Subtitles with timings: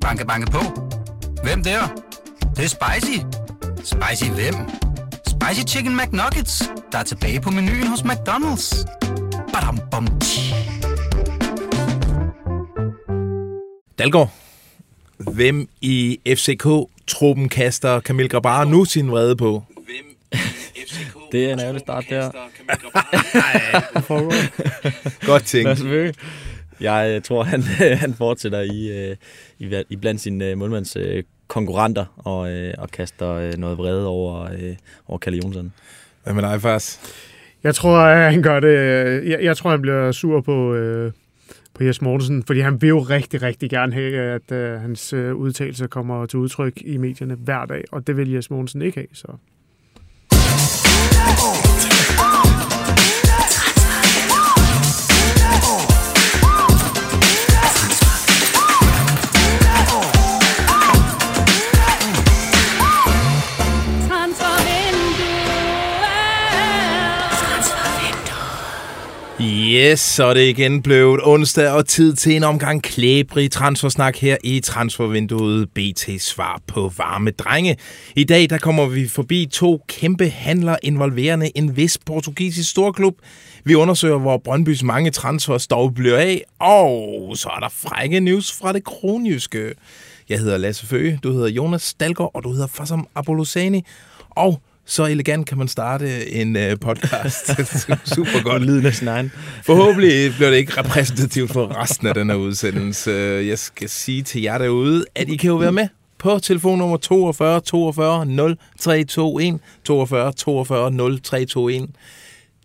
[0.00, 0.58] Banke, banke på.
[1.42, 1.80] Hvem der?
[2.40, 3.18] Det, det er spicy.
[3.76, 4.54] Spicy hvem?
[5.26, 8.84] Spicy Chicken McNuggets, der er tilbage på menuen hos McDonald's.
[9.52, 10.54] Badum, bom, tji.
[13.98, 14.30] Dalgaard,
[15.18, 19.64] hvem i FCK-truppen kaster Kamil Grabar nu sin vrede på?
[19.74, 20.36] Hvem i
[20.88, 22.30] FCK Det er en ærgerlig start der.
[25.26, 25.68] Godt ting.
[26.80, 27.62] Jeg øh, tror, han,
[28.04, 29.16] han fortsætter i, øh,
[29.58, 34.06] i, i blandt sine øh, målmands øh, konkurrenter og, øh, og kaster øh, noget vrede
[34.06, 34.76] over, øh,
[35.08, 35.72] over Kalle Jonsson.
[36.24, 37.00] Hvad med dig, Fars?
[37.64, 38.74] Jeg tror, han gør det.
[39.28, 41.12] Jeg, jeg tror, han bliver sur på, øh,
[41.74, 45.34] på Jes Mortensen, fordi han vil jo rigtig, rigtig gerne have, at øh, hans øh,
[45.34, 49.06] udtalelse kommer til udtryk i medierne hver dag, og det vil Jes Mortensen ikke have.
[49.12, 49.32] Så.
[69.42, 74.36] Yes, så er det igen blevet onsdag og tid til en omgang klæbrig transfersnak her
[74.44, 77.76] i transfervinduet BT Svar på varme drenge.
[78.16, 83.14] I dag der kommer vi forbi to kæmpe handler involverende en vis portugisisk storklub.
[83.64, 88.52] Vi undersøger, hvor Brøndbys mange transfers dog bliver af, og så er der frække news
[88.52, 89.74] fra det kronjyske.
[90.28, 93.84] Jeg hedder Lasse Føge, du hedder Jonas Dalgaard, og du hedder Fassam Abolosani.
[94.30, 97.46] Og så elegant kan man starte en uh, podcast.
[98.14, 98.62] Super godt.
[98.62, 99.32] Lyden af sin egen.
[99.66, 103.10] Forhåbentlig bliver det ikke repræsentativt for resten af den her udsendelse.
[103.46, 107.60] Jeg skal sige til jer derude, at I kan jo være med på telefonnummer 42
[107.60, 111.88] 42 0321 42 42 0321.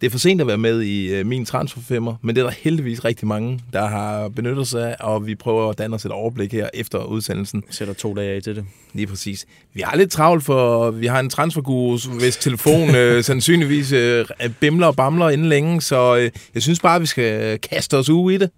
[0.06, 2.56] Det er for sent at være med i uh, min transferfemmer, men det er der
[2.62, 6.12] heldigvis rigtig mange, der har benyttet sig af, og vi prøver at danne os et
[6.12, 7.64] overblik her efter udsendelsen.
[7.70, 8.66] Sætter to dage af til det.
[8.94, 9.46] Lige præcis.
[9.74, 14.26] Vi har lidt travlt, for vi har en transferguru, hvis telefon øh, sandsynligvis øh,
[14.60, 18.32] bimler og bamler inden længe, så øh, jeg synes bare, vi skal kaste os ud
[18.32, 18.50] i det.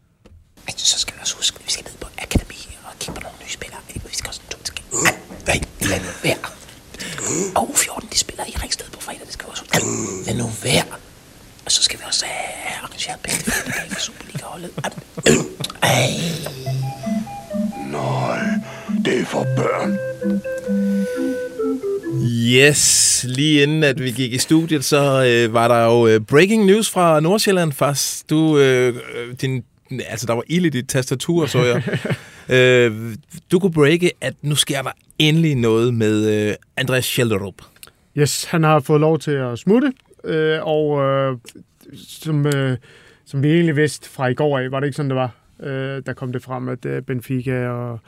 [0.65, 3.21] Men så skal vi også huske, at vi skal ned på akademi og kigge på
[3.21, 3.79] nogle nye spillere.
[3.93, 4.83] Vi skal også to skal...
[5.47, 6.37] Nej, nu være.
[7.55, 9.21] Og U14, de spiller i Ringsted på fredag.
[9.25, 9.63] Det skal vi også
[10.27, 11.06] Lad nu være.
[11.67, 14.71] Og så skal vi også have arrangeret bedste fodbolddag for Superliga-holdet.
[15.83, 16.09] Ej.
[17.91, 18.39] Nej,
[19.05, 19.97] det er for børn.
[22.23, 26.65] Yes, lige inden at vi gik i studiet, så øh, var der jo øh, breaking
[26.65, 28.29] news fra Nordsjælland fast.
[28.29, 28.95] Du, øh,
[29.41, 29.63] din,
[30.05, 31.99] altså der var ild i dit tastatur, så jeg.
[32.57, 33.15] øh,
[33.51, 37.55] du kunne breake, at nu sker der endelig noget med øh, Andreas Schelderup.
[38.17, 39.91] Yes, han har fået lov til at smutte,
[40.23, 41.37] øh, og øh,
[41.93, 42.77] som, øh,
[43.25, 45.35] som vi egentlig vidste fra i går af, var det ikke sådan, det var?
[45.63, 47.99] Øh, der kom det frem, at øh, Benfica og...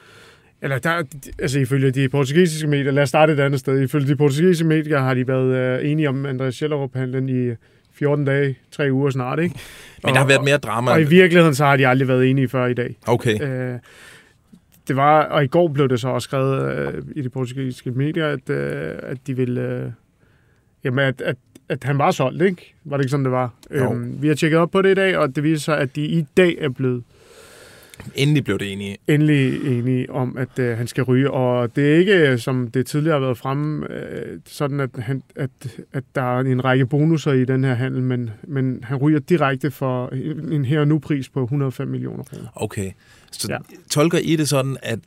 [0.62, 1.04] Eller der,
[1.40, 3.82] altså ifølge de portugisiske medier, lad os starte et andet sted.
[3.82, 7.56] Ifølge de portugisiske medier har de været øh, enige om Andreas Schellerup-handlen i
[7.94, 9.60] 14 dage, 3 uger snart, ikke?
[10.04, 10.92] Men der har været mere drama.
[10.92, 12.96] Og i virkeligheden så har de aldrig været enige før i dag.
[13.08, 13.42] Okay.
[13.42, 13.80] Øh,
[14.88, 18.28] det var, og i går blev det så også skrevet øh, i de portugisiske medier,
[18.28, 19.62] at, øh, at de ville...
[19.62, 19.92] Øh,
[20.84, 21.36] jamen, at, at,
[21.70, 22.74] at han var solgt, ikke?
[22.84, 23.54] Var det ikke sådan, det var?
[23.76, 23.94] Jo.
[23.94, 26.06] Øhm, vi har tjekket op på det i dag, og det viser sig, at de
[26.06, 27.04] i dag er blevet
[28.16, 28.98] Endelig blev det enige.
[29.08, 31.32] endelig enige om, at øh, han skal ryge.
[31.32, 35.24] Og det er ikke, øh, som det tidligere har været fremme, øh, sådan at, han,
[35.36, 35.50] at,
[35.94, 39.72] at der er en række bonusser i den her handel, men, men han ryger direkte
[39.72, 40.08] for
[40.52, 42.48] en her og nu pris på 105 millioner kroner.
[42.56, 42.92] Okay.
[43.32, 43.48] Så.
[43.50, 43.58] Ja.
[43.90, 45.00] tolker I det sådan, at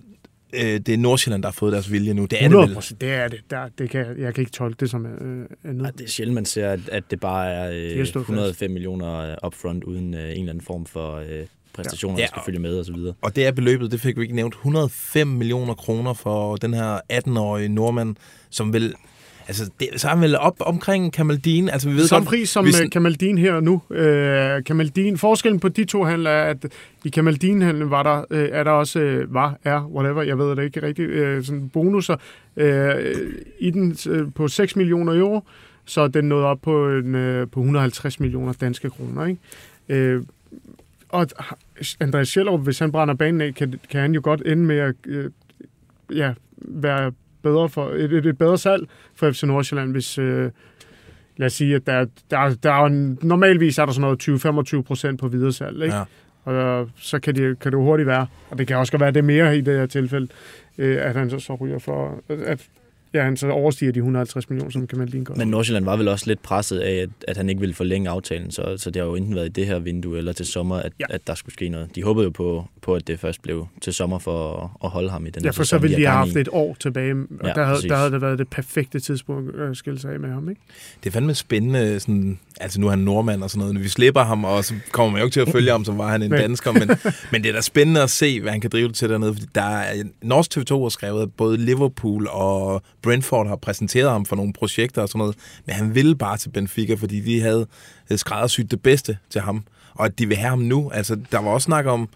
[0.52, 2.24] øh, det er Nordsjælland, der har fået deres vilje nu?
[2.24, 2.64] Det er det vel?
[2.64, 3.40] 100 det er det.
[3.50, 5.84] Der, det kan, jeg- kan ikke tolke det som øh, andet.
[5.84, 8.30] Ja, det er sjældent, man ser, at, at det bare er øh, stået fast.
[8.30, 11.26] 105 millioner øh, upfront, uden øh, en eller anden form for øh,
[11.72, 12.22] præstationer, Ja.
[12.22, 12.94] der skal følge med osv.
[13.22, 16.98] Og det er beløbet, det fik vi ikke nævnt, 105 millioner kroner for den her
[17.12, 18.16] 18-årige nordmand,
[18.50, 18.94] som vil...
[19.52, 21.68] Altså, det, så er han vel op omkring Kamaldin.
[21.68, 22.90] Altså, vi ved Samme godt, pris som hvis- hvis...
[22.90, 23.82] Kamaldin her nu.
[23.90, 26.66] Øh, Kamaldin, forskellen på de to handler er, at
[27.04, 30.64] i Kamaldin-handlen var der, øh, er der også, øh, var, er, whatever, jeg ved det
[30.64, 32.16] ikke rigtigt, øh, sådan bonusser
[32.56, 32.94] øh,
[33.58, 35.40] i den øh, på 6 millioner euro,
[35.84, 39.26] så den nået op på, en, øh, på 150 millioner danske kroner.
[39.26, 39.40] Ikke?
[39.88, 40.22] Øh,
[41.08, 41.26] og
[42.00, 44.94] Andreas Schellerup, hvis han brænder banen af, kan, kan han jo godt ende med at
[45.06, 45.30] øh,
[46.14, 47.12] ja, være
[47.42, 50.50] bedre for, et, et, et bedre salg for FC Nordsjælland, hvis, øh,
[51.36, 54.82] lad os sige, at der, der, der er en, normalvis er der sådan noget 20-25
[54.82, 55.96] procent på videresalg, ikke?
[55.96, 56.04] Ja.
[56.44, 59.10] Og så kan det, kan det jo hurtigt være, og det kan også godt være
[59.10, 60.28] det mere i det her tilfælde,
[60.78, 62.68] øh, at han så, så ryger for, at,
[63.14, 65.34] ja, han så overstiger de 150 millioner, som Kamaldin gør.
[65.34, 68.50] Men Nordsjælland var vel også lidt presset af, at, at han ikke ville forlænge aftalen,
[68.50, 70.92] så, så det har jo enten været i det her vindue eller til sommer, at,
[71.00, 71.04] Ja.
[71.10, 71.94] at der skulle ske noget.
[71.94, 75.10] De håbede jo på, på, at det først blev til sommer for at, at holde
[75.10, 76.38] ham i den Ja, her for så sæson, ville de have haft i.
[76.38, 77.88] et år tilbage, og Ja, der, havde, præcis.
[77.88, 80.60] der havde det været det perfekte tidspunkt at skille sig af med ham, ikke?
[81.04, 83.88] Det er fandme spændende, sådan, altså nu er han nordmand og sådan noget, når vi
[83.88, 86.22] slipper ham, og så kommer man jo ikke til at følge ham, som var han
[86.22, 86.90] en dansker, men,
[87.32, 89.46] men det er da spændende at se, hvad han kan drive det til dernede, fordi
[89.54, 94.36] der er, Norsk TV2 har skrevet, at både Liverpool og Brentford har præsenteret ham for
[94.36, 97.66] nogle projekter og sådan noget, men han ville bare til Benfica, fordi de havde
[98.16, 99.64] skræddersyet det bedste til ham,
[99.94, 102.08] og at de vil have ham nu, altså der var også snak om,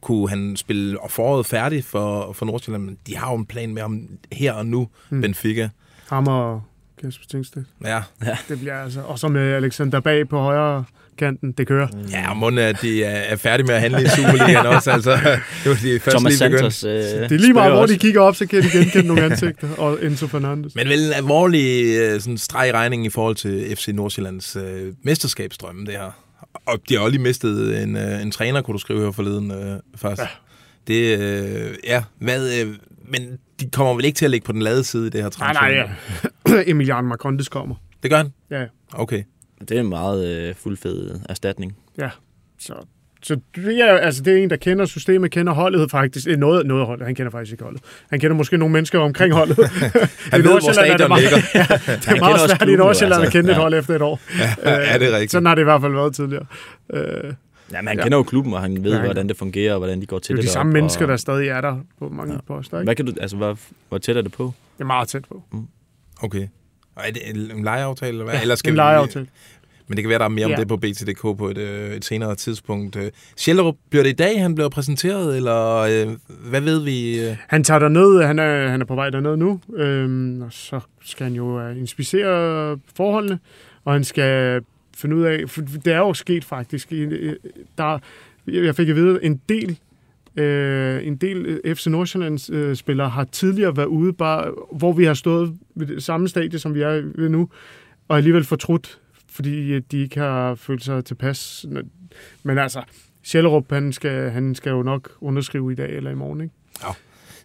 [0.00, 3.82] kunne han spille foråret færdig for, for Nordsjælland, men de har jo en plan med
[3.82, 5.20] ham her og nu, Mm.
[5.20, 5.68] Benfica.
[6.08, 6.62] Ham og
[7.02, 7.64] Kasper Tingsted.
[7.84, 8.02] Ja,
[8.48, 9.00] Det bliver altså...
[9.00, 10.84] Og så med Alexander Bag på højre
[11.18, 11.88] kanten, det kører.
[12.10, 14.90] Ja, og må at de er, færdige med at handle i Superligaen også.
[14.90, 16.74] Altså, det var de først Thomas lige begyndt.
[16.74, 16.84] Santos.
[17.14, 19.68] Øh, Det er lige meget, hvor de kigger op, så kan de genkende nogle ansigter.
[19.78, 20.74] Og Enzo Fernandes.
[20.74, 24.92] Men vel en alvorlig øh, sådan streg i regningen i forhold til FC Nordsjællands øh,
[25.02, 26.20] mesterskabsdrømme, det her.
[26.66, 29.50] Og de har også lige mistet en, øh, en træner, kunne du skrive her forleden
[29.50, 30.20] øh, først.
[30.22, 30.26] Ja.
[30.86, 32.74] Det, øh, ja, hvad, øh,
[33.08, 33.22] men
[33.60, 35.52] de kommer vel ikke til at ligge på den lade side i det her Nej,
[35.52, 35.62] transfer?
[35.68, 36.62] nej, ja.
[36.70, 37.74] Emiliano Marcondes kommer.
[38.02, 38.32] Det gør han?
[38.50, 39.22] Ja, Okay.
[39.60, 41.76] Det er en meget øh, fuldfed erstatning.
[41.98, 42.10] ja.
[42.58, 42.74] Så,
[43.22, 46.28] så det er, altså, det er en, der kender systemet, kender holdet faktisk.
[46.28, 47.06] Eh, Noget, noget holdet.
[47.06, 47.82] Han kender faktisk ikke holdet.
[48.10, 49.56] Han kender måske nogle mennesker omkring holdet.
[50.30, 51.36] Han ved, hvor stadion ligger.
[52.00, 53.26] det er meget svært i Nordsjælland altså.
[53.26, 53.60] at kende et Ja.
[53.60, 54.20] hold efter et år.
[54.64, 55.30] Ja, ja, det er rigtigt.
[55.30, 56.46] Sådan har det i hvert fald været tidligere.
[56.92, 57.36] Øh, det
[57.72, 58.00] Ja, men han Ja.
[58.00, 58.02] ja.
[58.02, 60.06] kender jo klubben, og han ved, Ja, ja, han- hvordan det fungerer, og hvordan de
[60.06, 62.32] går til er jo det de samme mennesker, og, der stadig er der på mange
[62.34, 62.38] ja.
[62.46, 62.78] poster.
[62.78, 62.86] Ikke?
[62.86, 63.58] Hvad kan du, altså, hvor,
[63.88, 64.52] hvor tæt er det på?
[64.76, 65.42] Det er meget tæt på.
[66.22, 66.48] Okay.
[66.96, 68.40] Og er det en, en lejeaftale, eller hvad?
[68.42, 69.26] eller en vi- lejeaftale.
[69.88, 70.56] Men det kan være, der er mere om Ja.
[70.56, 72.96] det på BTDK på et, øh, et senere tidspunkt.
[73.36, 76.08] Sjællerup, bliver det i dag, han bliver præsenteret, eller øh,
[76.50, 77.20] hvad ved vi?
[77.28, 77.36] Øh?
[77.48, 81.24] Han tager derned, han er, han er på vej derned nu, øhm, og så skal
[81.24, 83.38] han jo øh, inspicere forholdene,
[83.84, 84.60] og han skal
[84.96, 87.34] finde ud af, for det er jo sket faktisk, i-
[87.78, 87.98] der,
[88.46, 89.78] jeg fik at vide, en del
[90.36, 95.04] Øh, en del øh, FC Nordsjællands øh, spillere har tidligere været ude, bare, hvor vi
[95.04, 97.48] har stået ved det samme stadie, som vi er ved nu,
[98.08, 98.98] og alligevel fortrudt,
[99.30, 101.66] fordi øh, de ikke har følt sig tilpas.
[102.42, 102.82] Men altså,
[103.22, 106.54] Sjællerup, han skal, han skal jo nok underskrive i dag eller i morgen, ikke?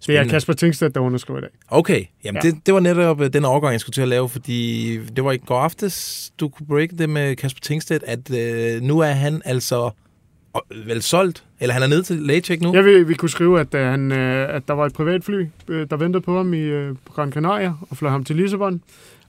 [0.08, 0.24] Det er.
[0.30, 1.50] Kasper Tingstedt, der underskriver i dag.
[1.68, 2.48] Okay, jamen Ja.
[2.48, 2.52] ja.
[2.52, 5.38] det, det var netop den overgang, jeg skulle til at lave, fordi det var i
[5.38, 9.86] går aftes, du kunne break det med Kasper Tingstedt, at øh, nu er han altså
[9.86, 9.92] øh,
[10.86, 12.74] vel solgt, eller han er nede til lægecheck nu?
[12.74, 15.76] Jeg vil, vi kunne skrive, at, uh, han, uh, at der var et privatfly, uh,
[15.90, 16.70] der ventede på ham i
[17.16, 18.82] Gran Canaria og fløj ham til Lissabon.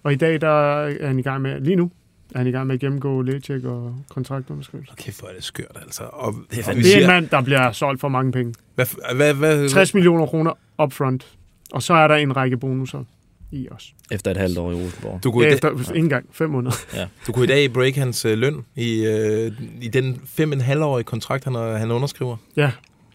[0.02, 1.90] Og i dag der er han i gang med, lige nu,
[2.34, 4.92] er han i gang med at gennemgå lægecheck og kontraktunderskrivelse.
[4.92, 6.02] Okay, hvor er det skørt, altså.
[6.02, 8.54] Og, det er, Det er en mand, der bliver solgt for mange penge.
[8.74, 10.52] Hvad, hvad, hvad, 60 millioner kroner
[10.82, 11.26] upfront.
[11.72, 13.04] Og så er der en række bonusser
[13.52, 13.94] i os.
[14.10, 15.20] Efter et halvt år i Rosenborg.
[15.24, 16.76] du, kunne i dag, Efter ikke engang fem måneder.
[17.26, 19.52] du kunne i dag break hans øh, løn i, øh,
[19.82, 22.36] i den fem en halvårige kontrakt, han, han underskriver.
[22.56, 22.70] Ja,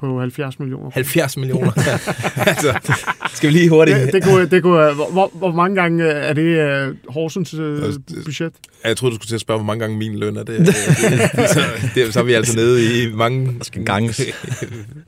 [0.05, 0.91] på 70 millioner.
[0.93, 1.71] 70 millioner.
[2.49, 2.93] altså,
[3.33, 3.97] skal vi lige hurtigt...
[3.97, 7.93] Det, det kunne, det kunne, hvor, hvor, mange gange øh, er det uh, Horsens uh,
[8.25, 8.53] budget?
[8.85, 10.59] Jeg troede, du skulle til at spørge, hvor mange gange min løn er det.
[10.59, 11.59] det, det så,
[11.95, 13.45] det så er vi altså nede i mange...
[13.57, 14.21] Der skal ganges.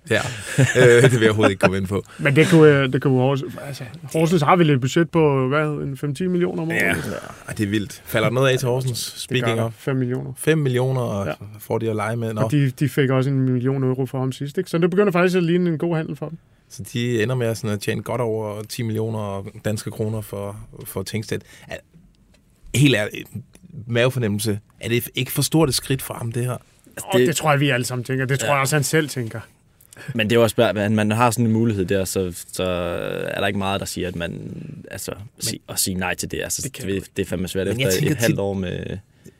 [0.09, 0.21] ja,
[0.59, 2.03] øh, det vil jeg overhovedet ikke komme ind på.
[2.17, 3.83] Men det kunne, øh, det kunne Horsens, altså,
[4.13, 6.77] Horsens har vel et budget på, hvad, en 5-10 millioner om året?
[6.77, 6.93] Ja,
[7.57, 8.01] det er vildt.
[8.05, 9.11] Falder der noget af til Horsens?
[9.11, 9.73] det Speaking gør of.
[9.77, 10.33] 5 millioner.
[10.37, 11.31] 5 millioner, og Ja.
[11.31, 11.35] ja.
[11.59, 12.33] får de at lege med.
[12.33, 14.69] Nå, Og de, de fik også en million euro for ham sidst, ikke?
[14.69, 16.37] Så det begynder faktisk at ligne en god handel for dem.
[16.69, 21.03] Så de ender med sådan at tjene godt over 10 millioner danske kroner for, for
[21.03, 21.43] Tingstedt.
[22.75, 23.29] Helt ærligt,
[23.87, 24.59] mavefornemmelse.
[24.79, 26.51] Er det ikke for stort et skridt for ham, det her?
[27.03, 28.25] Og det, det tror jeg, vi alle sammen tænker.
[28.25, 28.53] Det tror Ja.
[28.53, 29.39] jeg også, han selv tænker.
[30.13, 32.63] Men det er jo også bare, at man har sådan en mulighed der, så, så
[33.27, 34.51] er der ikke meget, der siger, at man
[34.91, 36.39] altså, sig, at sige nej til det.
[36.43, 38.97] Altså, Det det, kan det, det er fandme svært efter et halvt år med...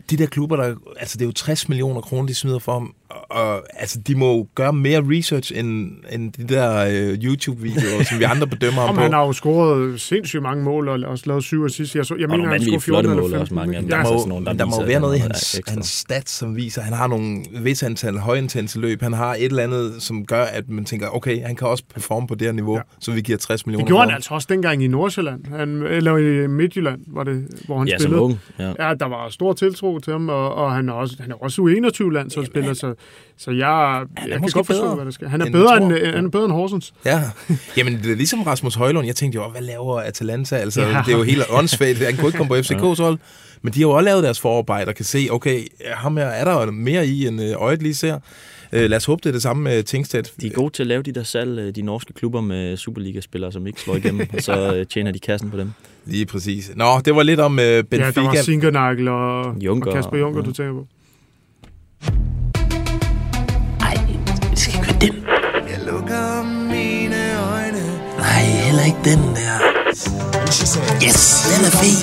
[0.09, 2.95] De der klubber, der, altså det er jo 60 millioner kroner, de smider for ham.
[3.09, 6.77] Og, altså, de må jo gøre mere research, end, end de der
[7.11, 9.01] øh, YouTube-videoer, som vi andre bedømmer ham Om på.
[9.01, 11.95] han har jo scoret sindssygt mange mål, og også lavet syv assist.
[11.95, 13.41] Jeg, så, jeg Og mener, han scorede 14 flotte eller mål 15.
[13.41, 13.89] også, mange af dem.
[13.89, 15.87] Ja, der altså må, sådan nogle, der der må være noget i han hans, hans
[15.87, 19.01] stats, som viser, at han har nogle vis antal højintense løb.
[19.01, 22.27] Han har et eller andet, som gør, at man tænker, okay, han kan også performe
[22.27, 22.81] på det her niveau, Ja.
[22.99, 25.45] så vi giver 60 millioner det gjorde han altså også dengang i Nordsjælland.
[25.45, 28.21] Han, eller i Midtjylland, var det, hvor han Ja, som spillede.
[28.21, 28.39] ung.
[28.59, 28.87] Ja.
[28.87, 31.61] Ja, der var stor tiltro til ham, og, og han er også, han er også
[31.61, 32.93] U21-landsholdsspiller, så,
[33.37, 35.27] så jeg, jeg kan godt forstå, bedre, hvad der sker.
[35.29, 36.93] Han er end bedre end, øh, han er bedre end Horsens.
[37.05, 37.21] Ja,
[37.77, 39.05] jamen det er ligesom Rasmus Højlund.
[39.07, 40.55] Jeg tænkte jo, "Åh, hvad laver Atalanta?
[40.55, 41.01] Altså, Ja.
[41.05, 41.97] det er jo helt åndssvagt.
[41.97, 42.55] Han kunne ikke komme på
[42.95, 43.17] FCK's hold.
[43.61, 45.59] Men de har jo også lavet deres forarbejde og kan se, okay,
[45.93, 48.19] ham her er der mere i, end øh, øjet lige ser.
[48.71, 50.33] Øh, lad os håbe, det er det samme med Tingstedt.
[50.41, 53.51] De er gode til at lave de der salg, øh, de norske klubber med Superliga-spillere,
[53.51, 55.71] som ikke slår igennem, og så tjener de kassen på dem.
[56.05, 56.71] Lige præcis.
[56.75, 58.05] Nå, det var lidt om øh, Benfica.
[58.05, 59.55] Ja, der var Sinkernagel og, og
[59.93, 60.45] Kasper Juncker, ja.
[60.45, 60.87] du tænker på.
[65.97, 67.21] Lukker mine
[67.53, 67.83] øjne.
[68.17, 69.55] Nej, heller ikke den der.
[71.05, 71.97] Yes, den er fed.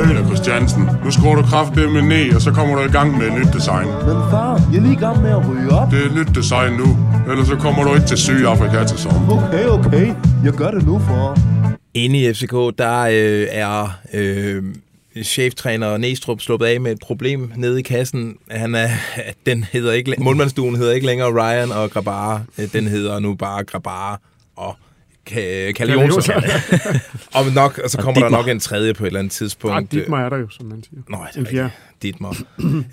[0.00, 3.26] Øl Christiansen, nu skruer du kraftigt med ned, og så kommer du i gang med
[3.26, 3.86] et nyt design.
[3.86, 5.90] Men far, jeg er lige i gang med at ryge op.
[5.90, 6.96] Det er et nyt design nu,
[7.30, 9.46] ellers så kommer du ikke til Sydafrika til sommer.
[9.46, 10.12] Okay, okay.
[10.44, 11.38] Jeg gør det nu, for.
[11.94, 14.62] Inde i FCK, der øh, er øh,
[15.22, 18.36] cheftræner Næstrup sluppet af med et problem nede i kassen.
[18.50, 18.88] Han er,
[19.46, 22.42] den hedder ikke, målmandsduen hedder ikke længere Ryan og Grabara.
[22.72, 24.20] Den hedder nu bare Grabara
[24.56, 24.76] og
[25.30, 26.34] Ka- Kalle Jonsson.
[27.34, 28.38] og nok, og så kommer der Dietmar.
[28.38, 29.92] nok en tredje på et eller andet Ah, tidspunkt.
[29.92, 31.00] Dietmar er der jo, som man siger.
[31.08, 31.72] Nå, det er rigtigt.
[32.02, 32.36] Dietmar.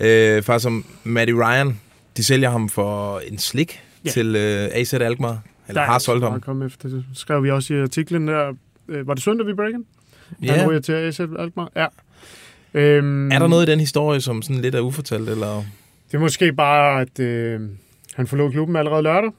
[0.00, 1.80] øh, far som Matty Ryan,
[2.16, 4.10] de sælger ham for en slik Ja.
[4.10, 5.42] til øh, AZ Alkmaar.
[5.68, 6.40] Eller Der er har solgt ham.
[6.40, 6.88] komme efter.
[6.88, 8.52] Det skrev vi også i artiklen der.
[8.88, 9.84] Øh, var det søndag, vi breaken?
[10.42, 10.52] Ja.
[10.52, 11.70] Han ryger til AZ Alkmaar.
[11.76, 11.86] Ja.
[12.74, 15.28] Øhm, Er der noget i den historie, som sådan lidt er ufortalt?
[15.28, 15.64] Eller?
[16.06, 17.60] Det er måske bare, at øh,
[18.14, 19.30] han forlod klubben allerede lørdag.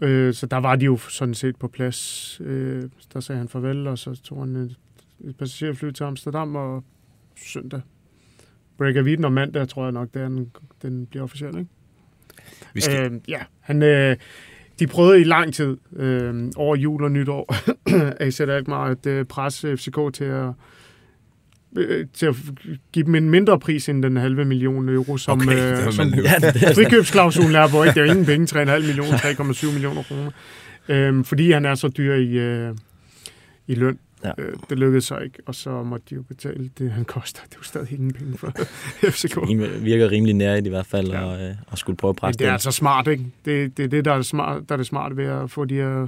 [0.00, 2.40] Øh, så der var de jo sådan set på plads.
[2.44, 2.82] Øh,
[3.14, 4.76] der sagde han farvel, og så tog han et,
[5.24, 6.84] et passagerfly til Amsterdam, og
[7.36, 7.80] søndag
[8.82, 10.50] breaker vi den om mandag, tror jeg nok, den,
[10.82, 11.70] den bliver officiel, ikke?
[12.74, 14.16] Vi skal, Øh, ja, han, øh,
[14.78, 17.54] de prøvede i lang tid øh, over jul og nytår
[18.24, 20.48] AZ Alkmaar at øh, presse FCK til at
[21.76, 22.34] øh, til at
[22.92, 26.10] give dem en mindre pris end den halve million euro, som, Okay, det øh, som
[26.10, 27.82] det er frikøbsklausulen er på.
[27.82, 27.94] Ikke?
[27.94, 30.30] Det er jo ingen penge, 3,5 millioner, 3,7 millioner kroner.
[30.88, 32.74] Øhm, fordi han er så dyr i, øh,
[33.66, 33.98] i løn.
[34.24, 34.30] Ja.
[34.38, 37.40] Øh, det lykkedes så ikke, og så måtte de jo betale det, han koster.
[37.44, 38.52] Det er jo stadig ingen penge for
[39.10, 39.36] FCK.
[39.36, 41.24] rim- virker rimelig nærigt i hvert fald, Ja.
[41.24, 43.24] og, øh, og skulle prøve at Men presse det er altså smart, ikke?
[43.44, 45.74] Det, det er det, der er, smart, der er det smarte ved at få de
[45.74, 46.06] her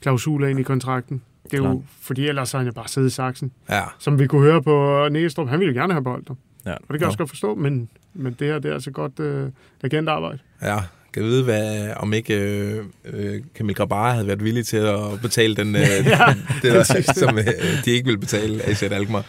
[0.00, 1.22] klausuler ind i kontrakten.
[1.50, 1.76] Det er jo, Klart.
[2.02, 3.52] fordi ellers har han jo bare siddet i saksen.
[3.70, 3.82] ja.
[3.98, 6.36] Som vi kunne høre på Næstrup, han ville jo gerne have bolden.
[6.66, 6.72] Ja.
[6.72, 9.20] Og det kan jeg også godt forstå, men, men det her det er altså godt
[9.20, 9.48] øh,
[9.82, 10.38] legendearbejde.
[10.62, 10.78] Ja,
[11.14, 15.56] kan vide, hvad, om ikke øh, øh, Kamil Grabara havde været villig til at betale
[15.56, 17.44] den, øh, ja, det, der, som øh,
[17.84, 19.24] de ikke ville betale AZ Alkmaar.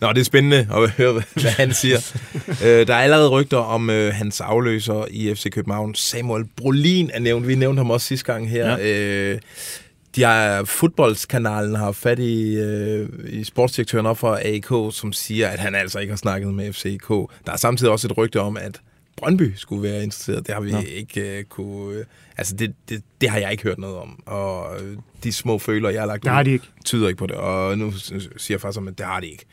[0.00, 1.96] Nå, det er spændende at høre, hvad, hvad han siger.
[2.64, 5.94] øh, der er allerede rygter om øh, hans afløser i FC København.
[5.94, 7.48] Samuel Brolin er nævnt.
[7.48, 8.78] Vi nævnte ham også sidste gang her.
[8.78, 9.32] Ja.
[9.32, 9.38] Øh,
[10.16, 15.58] de har, fodboldskanalen har fat i, øh, i sportsdirektøren op fra AIK, som siger, at
[15.58, 17.08] han altså ikke har snakket med FCK.
[17.46, 18.80] Der er samtidig også et rygte om, at
[19.16, 20.46] Brøndby skulle være interesseret.
[20.46, 20.78] Det har vi Nå.
[20.80, 21.98] Ikke øh, kunne...
[21.98, 22.04] Øh,
[22.36, 24.22] altså, det, det, det har jeg ikke hørt noget om.
[24.26, 26.64] Og øh, de små føler, jeg har lagt Det har de ikke.
[26.84, 27.36] tyder ikke på det.
[27.36, 29.44] Og nu siger jeg faktisk, at det har de ikke.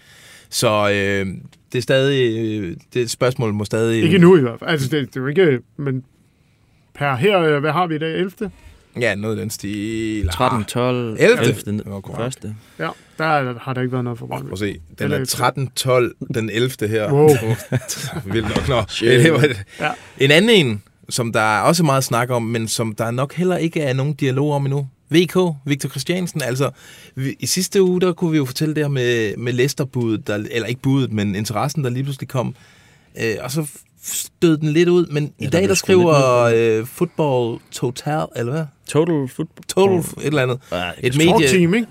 [0.49, 1.27] Så øh,
[1.71, 2.37] det er stadig...
[2.61, 4.03] Øh, det spørgsmål må stadig...
[4.03, 4.69] Ikke nu i hvert fald.
[4.69, 5.59] Altså, det, det er jo ikke...
[5.77, 6.03] Men
[6.93, 8.13] per her, øh, hvad har vi i dag?
[8.13, 8.51] 11.
[8.99, 10.29] Ja, noget af den stil.
[10.29, 11.41] 13, 12, 11.
[11.41, 11.53] 11.
[11.77, 12.17] Det var korrekt.
[12.21, 12.55] første.
[12.79, 14.43] Ja, der er- har der ikke været noget for Brøndby.
[14.45, 14.75] Prøv at se.
[14.99, 16.09] Den er efter.
[16.29, 16.87] 13-12, den 11.
[16.87, 17.11] her.
[17.13, 17.27] Wow.
[18.33, 18.67] Vildt nok.
[18.69, 19.63] Nå, det var det.
[19.79, 19.91] Ja.
[20.19, 23.57] En anden en, som der er også meget snak om, men som der nok heller
[23.57, 24.87] ikke er nogen dialog om endnu.
[25.09, 26.41] VK, Victor Christiansen.
[26.41, 26.69] Altså,
[27.15, 30.35] vi, i sidste uge, der kunne vi jo fortælle det her med, med Leicester-budet, der,
[30.51, 32.55] eller ikke budet, men interessen, der lige pludselig kom.
[33.23, 33.65] Øh, og så
[34.03, 38.65] stød den lidt ud, men ja, i dag, der skriver øh, Football Total, eller hvad?
[38.87, 39.65] Total football.
[39.67, 40.59] Total, et eller andet.
[40.71, 41.47] Ah, Et medie...
[41.47, 41.87] team, ikke?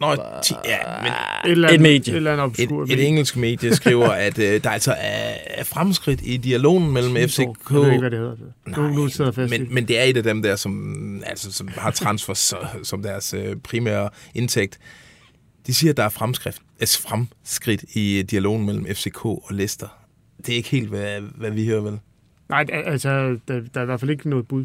[0.00, 1.12] Nå, ti, ja, men
[1.44, 2.12] Et, eller andet, Et medie.
[2.12, 6.20] Et eller andet et, et engelsk medie skriver, at øh, der altså er, er fremskridt
[6.22, 7.38] i dialogen mellem FCK...
[7.38, 8.36] Jeg ved ikke, hvad det hedder.
[8.66, 11.52] Nu, nu sidder jeg fast men, men det er et af dem der, som, altså,
[11.52, 12.34] som har transfer
[12.82, 14.78] som deres øh, primære indtægt.
[15.66, 20.01] De siger, at der er fremskridt, altså fremskridt i øh, dialogen mellem FCK og Leicester.
[20.46, 21.98] Det er ikke helt, hvad, hvad vi hører vel.
[22.48, 24.64] Nej, al- altså, der, der er i hvert fald ikke noget bud.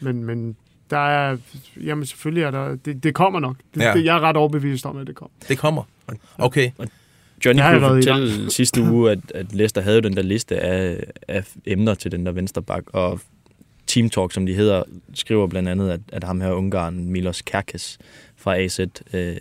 [0.00, 0.56] Men, men
[0.90, 1.36] der er...
[1.84, 2.76] Jamen, selvfølgelig er der...
[2.76, 3.56] Det, det kommer nok.
[3.74, 3.88] Det, Ja.
[3.88, 3.94] ja.
[3.94, 5.32] det, jeg er ret overbevist om, at det kommer.
[5.48, 5.82] Det kommer.
[6.38, 6.70] Okay.
[7.44, 11.04] Johnny Jeg kunne fortælle sidste uge, at, at Leicester havde jo den der liste af,
[11.28, 13.20] af emner til den der vensterbak, og
[13.86, 14.82] Team Talk, som de hedder,
[15.14, 17.98] skriver blandt andet, at, at ham her Ungarn, Milos Kerkes
[18.36, 18.80] fra AZ,
[19.12, 19.36] øh,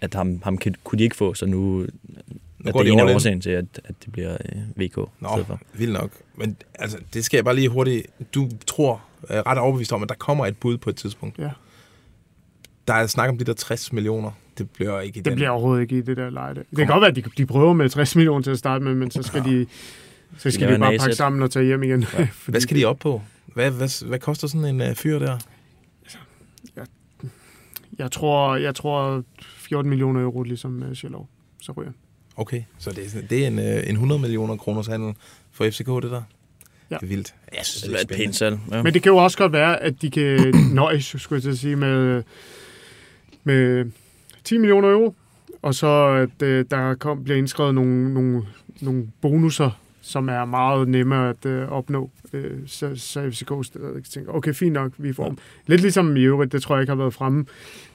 [0.00, 1.86] at ham, ham kunne de ikke få, så nu,
[2.62, 4.32] nu at går det de er en all af årsagen til, at, at det bliver
[4.32, 5.08] øh, VK Nå,
[5.46, 5.60] for.
[5.74, 6.10] vildt nok.
[6.36, 8.06] Men altså, det skal jeg bare lige hurtigt...
[8.34, 11.38] Du tror øh, ret overbevist om, at der kommer et bud på et tidspunkt.
[11.38, 11.50] Ja.
[12.88, 14.30] Der er snak om de der 60 millioner.
[14.58, 15.34] Det bliver ikke i Det den.
[15.34, 16.54] bliver overhovedet ikke i det der leje.
[16.54, 18.94] Det kan godt være, at de, de prøver med 60 millioner til at starte med,
[18.94, 19.66] men så skal de,
[20.38, 22.04] så skal laver de bare en pakke sammen og tage hjem igen.
[22.18, 22.28] Ja.
[22.46, 23.22] Hvad skal de op på?
[23.46, 25.38] Hvad, hvad, hvad koster sådan en uh, fyr der?
[27.98, 31.28] Jeg tror, jeg tror 14 millioner euro, ligesom uh, Sjælov.
[31.62, 31.92] Så ryger.
[32.36, 35.14] Okay, så det er, sådan- det er en, uh, en 100 millioner kroners handel
[35.52, 36.22] for FCK, det der.
[36.90, 36.96] Ja.
[36.96, 37.34] Det er vildt.
[37.56, 38.58] Jeg synes, Det det er er et pænt salg.
[38.70, 38.82] Ja.
[38.82, 42.22] Men det kan jo også godt være, at de kan nøjes, skulle jeg sige, med,
[43.44, 43.90] med
[44.44, 45.14] 10 millioner euro,
[45.62, 48.42] og så at øh, der kom, bliver indskrevet nogle, nogle,
[48.80, 52.10] nogle bonusser, som er meget nemmere at øh, opnå.
[52.32, 55.38] Øh, så, så FCK stadig tænker, okay, fint nok, vi får dem.
[55.66, 57.44] Lidt ligesom i øvrigt, det tror jeg ikke har været fremme.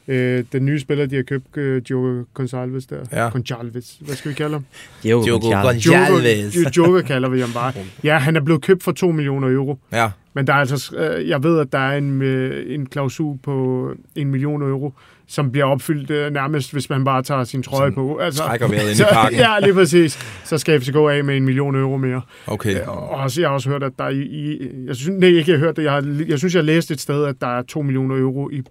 [0.08, 2.98] Øh, den nye spiller, de har købt, øh, Diogo Gonçalves der.
[3.12, 3.30] Ja.
[3.30, 4.66] Gonçalves, hvad skal vi kalde ham?
[5.04, 6.70] Diogo Diogo Gonçalves.
[6.70, 7.74] Diogo, kalder vi ham bare.
[8.04, 9.80] Ja, han er blevet købt for 2 millioner euro.
[9.92, 13.38] Ja, Men der er altså, øh, jeg ved, at der er en, øh, en klausul
[13.44, 14.94] på en million euro,
[15.28, 18.18] som bliver opfyldt øh, nærmest, hvis man bare tager sin trøje Sådan på.
[18.18, 19.38] Altså, trækker vejret ind i så, parken.
[19.40, 20.20] ja, lige præcis.
[20.46, 22.22] Så skal FCK af med en million euro mere.
[22.48, 22.82] okay.
[22.86, 25.52] Og også, jeg har også hørt, at der er i, i jeg synes, nej, ikke
[25.52, 27.58] jeg har hørt det, jeg, har, jeg synes, jeg har læst et sted, at der
[27.58, 28.62] er 2 millioner euro i,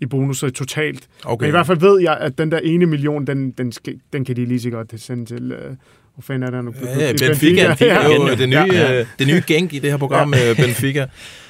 [0.00, 1.08] i bonusser totalt.
[1.24, 1.42] Okay.
[1.44, 4.24] Men i hvert fald ved jeg, at den der ene million, den, den, skal, den
[4.24, 5.52] kan de lige så godt sende til...
[5.52, 5.74] Øh,
[6.14, 6.72] hvor fanden er der nu?
[6.84, 8.02] Ja, ja, Benfica, Benfica Ja.
[8.10, 8.34] er jo Ja.
[8.34, 9.00] det nye, Ja.
[9.00, 10.54] øh, det nye gænk i det her program, ja.
[10.54, 11.06] Benfica.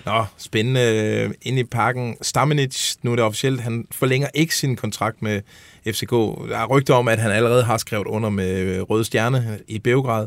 [0.07, 0.81] Nå, spændende.
[1.25, 2.17] øh, Inde i parken.
[2.23, 5.41] Stamenic, nu er det officielt, han forlænger ikke sin kontrakt med
[5.87, 6.11] FCK.
[6.11, 9.79] Der er rygter om, at han allerede har skrevet under med øh, Røde Stjerne i
[9.79, 10.27] Beograd.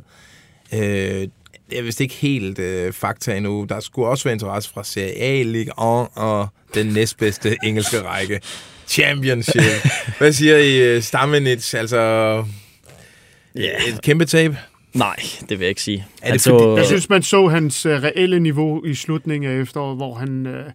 [1.74, 3.66] Det er vist ikke helt øh, fakta endnu.
[3.70, 8.40] Der skulle også være interesse fra Serie A, Ligue 1 og den næstbedste engelske række.
[8.88, 9.62] Championship.
[10.18, 11.74] Hvad siger I, øh, Stamenic?
[11.74, 11.98] Altså,
[13.56, 13.70] Ja.
[13.88, 14.56] et kæmpe tab?
[14.94, 16.06] Nej, det vil jeg ikke sige.
[16.22, 19.62] Er det Han fordi- Jeg synes, man så hans øh, reelle niveau i slutningen af
[19.62, 20.66] efteråret, hvor han øh,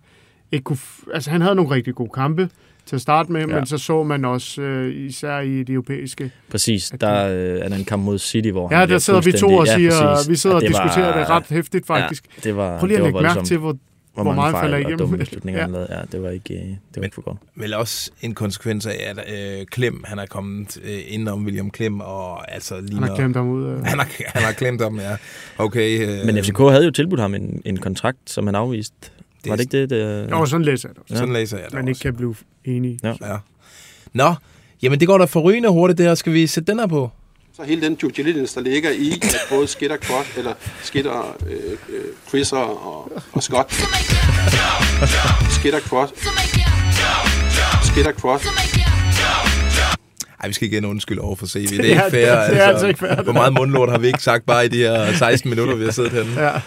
[0.52, 0.78] ikke kunne...
[0.78, 2.48] F- altså, han havde nogle rigtig gode kampe
[2.88, 3.48] til at starte med, ja.
[3.48, 3.54] Ja.
[3.56, 6.30] men så så man også, øh, især i det europæiske...
[6.50, 9.32] Præcis, der øh, er der en kamp mod City, hvor han Ja, der sidder vi
[9.32, 10.30] to og siger, præcis.
[10.30, 12.24] vi sidder og det var- diskuterer det ret hæftigt, faktisk.
[12.36, 13.78] Ja, det var, Prøv lige at lægge mærke til, hvor, hvor,
[14.14, 14.98] hvor mange meget fejl falder og igennem.
[14.98, 15.64] dumme beslutninger, Ja.
[15.64, 15.88] han lavede.
[15.90, 17.36] Ja, det var ikke, øh, det var ikke for godt.
[17.56, 19.18] vel også en konsekvens af, at
[19.60, 23.06] øh, Klem, han er kommet øh, ind om William Klem, og altså Han ligner...
[23.08, 23.66] har klemt ham ud.
[23.66, 23.84] Øh.
[23.84, 25.16] Han har, han har klemt ham, ja.
[25.58, 26.08] Okay.
[26.20, 28.94] Øh, Men FCK havde jo tilbudt ham en, en kontrakt, som han afviste.
[29.44, 29.90] Det- Var det ikke det?
[29.90, 31.14] det Jo, sådan læser jeg det også.
[31.16, 32.02] Sådan læser jeg det Man ikke også.
[32.02, 32.98] kan blive enige.
[33.02, 33.08] Ja.
[33.20, 33.36] Ja.
[34.12, 34.34] Nå,
[34.82, 36.14] jamen det går da forrygende hurtigt der.
[36.14, 37.10] Skal vi sætte den her på?
[37.56, 40.52] Så hele den due diligence, der ligger i, at både Skitter, Cross, eller
[40.82, 41.56] Skitter, øh,
[41.88, 43.72] øh, Chrisser og, og Scott.
[45.50, 46.12] Skitter, Cross.
[47.92, 48.44] Skitter, Cross.
[50.40, 51.66] Ej, vi skal igen undskylde over for CV.
[51.76, 52.40] Det er Ja, ikke fair.
[52.40, 53.22] det- det er altså ikke fair.
[53.22, 55.90] Hvor meget mundlort har vi ikke sagt bare i de her 16 minutter, vi har
[55.90, 56.60] siddet herinde?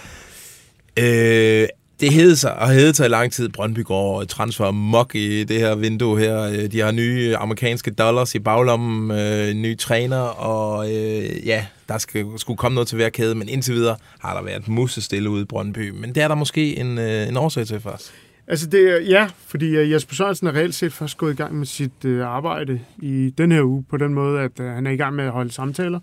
[0.97, 1.61] Ja.
[1.63, 1.67] Øh,
[2.01, 5.59] det hed sig, og hed sig i lang tid, Brøndby går transfer mok i det
[5.59, 6.41] her vindue her.
[6.41, 11.97] Øh, de har nye amerikanske dollars i baglommen, øh, nye træner, og øh, ja, der
[11.97, 15.41] skal, skulle komme noget til hver kæde, men indtil videre har der været musestille ude
[15.41, 15.89] i Brøndby.
[15.89, 18.11] Men det er der måske en, øh, en årsag til først.
[18.47, 21.55] Altså, det, er- ja, fordi øh, Jesper Sørensen er reelt set først gået i gang
[21.55, 24.91] med sit øh, arbejde i den her uge, på den måde, at øh, han er
[24.91, 25.99] i gang med at holde samtaler,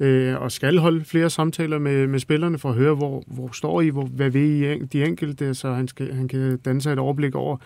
[0.00, 3.80] øh, og skal holde flere samtaler med, med spillerne for at høre, hvor, hvor står
[3.80, 6.98] I, hvor, hvad ved I de enkelte, så han, skal, han kan danne sig et
[6.98, 7.56] overblik over,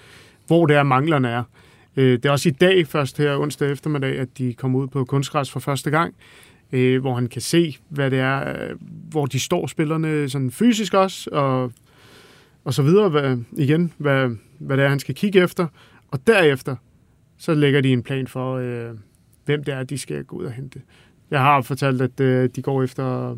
[0.46, 1.42] hvor det er, manglerne er.
[1.96, 5.04] Øh, det er også i dag, først her onsdag eftermiddag, at de kommer ud på
[5.04, 6.14] kunstgræs for første gang,
[6.72, 8.76] øh, hvor han kan se, hvad det er, øh,
[9.10, 11.72] hvor de står spillerne sådan fysisk også, og
[12.64, 15.66] og så videre, hvad, igen, hvad, hvad det er, han skal kigge efter.
[16.10, 16.76] Og derefter,
[17.38, 18.94] så lægger de en plan for, øh,
[19.44, 20.82] hvem det er, de skal gå ud og hente.
[21.30, 23.36] Jeg har fortalt, at øh, de går efter øh,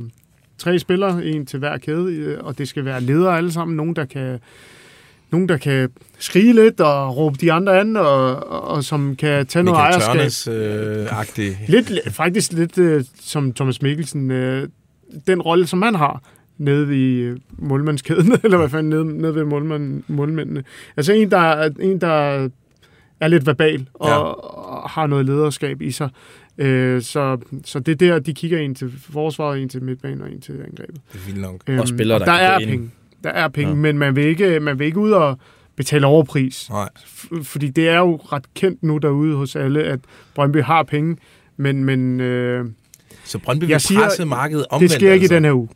[0.58, 3.96] tre spillere, en til hver kæde, øh, og det skal være ledere alle sammen, nogen,
[3.96, 4.38] der kan
[5.30, 9.46] nogen, der kan skrige lidt og råbe de andre an, og, og, og som kan
[9.46, 10.52] tage noget Michael ejerskab.
[10.52, 11.56] Tørnes-agtig.
[11.68, 14.68] Lidt, faktisk lidt øh, som Thomas Mikkelsen, øh,
[15.26, 16.22] den rolle, som han har
[16.58, 20.64] nede øh, målmandskæden, eller hvad fanden, nede, nede ved målmand, målmændene.
[20.96, 22.48] Altså en, der, er- en, der
[23.20, 24.16] er lidt verbal og, ja.
[24.18, 26.08] og har noget lederskab i sig.
[26.58, 30.32] Øh, så, så det er der, de kigger en til forsvaret, en til midtbanen og
[30.32, 31.00] en til angrebet.
[31.12, 31.60] Det er vildt nok.
[31.66, 32.70] Øhm, spillere, der der er ind.
[32.70, 32.90] penge.
[33.24, 33.74] Der er penge, Ja.
[33.76, 35.38] men man vil, ikke, man vil ikke ud og
[35.76, 36.70] betale overpris.
[36.70, 36.88] Nej.
[36.98, 40.00] F- fordi det er jo ret kendt nu derude hos alle, at
[40.34, 41.16] Brøndby har penge,
[41.56, 42.64] men, men øh,
[43.24, 44.90] Så Brøndby vil presse markedet omvendt.
[44.90, 45.34] det sker ikke altså.
[45.34, 45.68] i den her uge.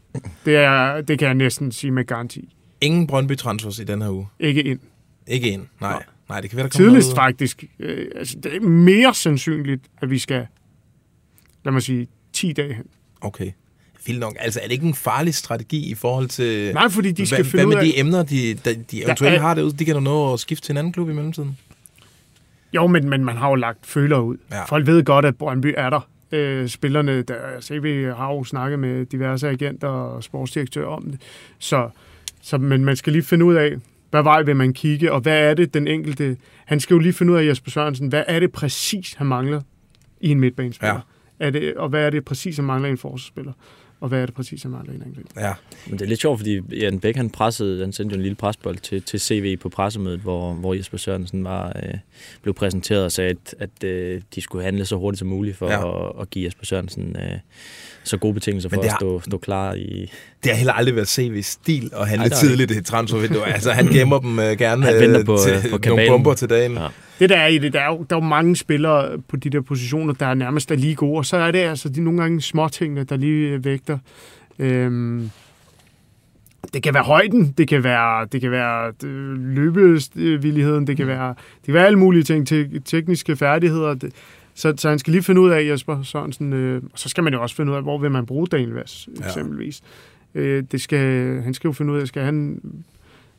[0.44, 2.54] Det, er, det kan jeg næsten sige med garanti.
[2.80, 4.26] Ingen Brøndby-transfers i den her uge.
[4.40, 4.78] Ikke ind.
[5.26, 5.68] Ikke en.
[5.80, 6.02] Nej.
[6.28, 7.16] Nej, det kan være, der kommer Tidligst noget.
[7.16, 7.64] faktisk.
[7.80, 10.46] Øh, altså, det er mere sandsynligt, at vi skal,
[11.64, 12.84] lad mig sige, 10 dage hen.
[13.20, 13.50] Okay.
[14.06, 14.36] Vildt nok.
[14.40, 16.74] Altså, er det ikke en farlig strategi i forhold til...
[16.74, 17.92] Nej, fordi de skal hvad, finde hvad ud med af...
[17.94, 19.72] de emner, de, de, de eventuelt er- har derude?
[19.72, 21.58] De kan jo nå at skifte til en anden klub i mellemtiden.
[22.74, 24.36] Jo, men, men man har jo lagt føler ud.
[24.50, 24.64] Ja.
[24.64, 26.08] Folk ved godt, at Brøndby er der.
[26.32, 31.20] Øh, spillerne, der, altså, vi har jo snakket med diverse agenter og sportsdirektører om det.
[31.58, 31.90] Så,
[32.42, 33.72] så, men man skal lige finde ud af,
[34.10, 36.36] hvad vej vil man kigge, og hvad er det den enkelte...
[36.66, 39.60] Han skal jo lige finde ud af, Jesper Sørensen, hvad er det præcis, han mangler
[40.20, 40.94] i en midtbanespiller?
[40.94, 41.00] Ja.
[41.40, 43.52] Er det, og hvad er det præcis, han mangler en forsvarsspiller?
[44.00, 45.30] og hvad er det præcis, han mangler en angriber.
[45.36, 45.52] Ja.
[45.86, 48.36] Men det er lidt sjovt, fordi Jan Bæk, han pressede, han sendte jo en lille
[48.36, 51.94] presbold til, til CV på pressemødet, hvor, hvor Jesper Sørensen var, øh,
[52.42, 55.70] blev præsenteret og sagde, at, at øh, de skulle handle så hurtigt som muligt for
[55.70, 56.08] ja.
[56.08, 57.38] at, at give Jesper Sørensen øh,
[58.04, 60.12] så gode betingelser for det at har- stå, stå klar i...
[60.44, 63.46] Det har heller aldrig været CV's stil at handle Ej, har tidligt i et transfervindue.
[63.54, 66.10] Altså, han gemmer dem øh, gerne Han venter øh, på, til øh, på nogle kabalen.
[66.12, 66.72] bomber til dagen.
[66.72, 66.86] Ja.
[67.18, 69.50] Det der er i det, der er, jo, der er jo mange spillere på de
[69.50, 72.20] der positioner, der er nærmest er lige gode, og så er det altså de nogle
[72.20, 73.98] gange små tingene, der lige vægter.
[74.58, 75.30] Øhm,
[76.74, 78.92] det kan være højden, det kan være, det kan være
[79.54, 83.94] løbevilligheden, det kan være, det kan være alle mulige ting, te- tekniske færdigheder.
[83.94, 84.12] Det,
[84.60, 87.32] så, så han skal lige finde ud af, Jesper Sørensen, øh, og så skal man
[87.32, 89.80] jo også finde ud af, hvor vil man bruge Daniel Vass, eksempelvis.
[90.34, 92.60] Øh, det skal, han skal jo finde ud af, skal han,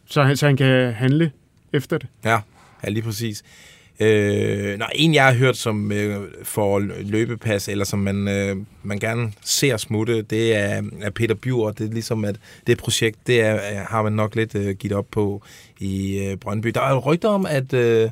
[0.05, 1.31] så han, så han kan handle
[1.73, 2.07] efter det.
[2.25, 2.39] Ja,
[2.83, 3.43] ja lige præcis.
[3.99, 8.99] Øh, nå, en, jeg har hørt, som øh, får løbepas, eller som man, øh, man
[8.99, 11.71] gerne ser smutte, det er, er Peter Bjur.
[11.71, 12.35] Det er ligesom, at
[12.67, 15.41] det projekt, det er- har man nok lidt øh, givet op på
[15.79, 16.67] i øh, Brøndby.
[16.67, 18.09] Der er jo rygter om, at øh,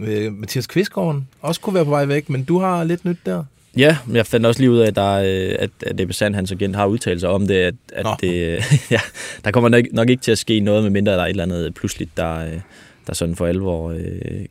[0.00, 3.44] øh, Mathias Kvistgaard også kunne være på vej væk, men du har lidt nyt der.
[3.76, 6.12] Ja, men jeg fandt også lige ud af, at, der, er, øh, at, at Ebbe
[6.14, 8.10] Sand, hans agent, har udtalt sig om det, at, at Nå.
[8.20, 9.00] det, ja,
[9.44, 11.74] der kommer nok, nok ikke til at ske noget, medmindre der er et eller andet
[11.74, 12.60] pludseligt, der, øh,
[13.06, 14.00] der sådan for alvor øh,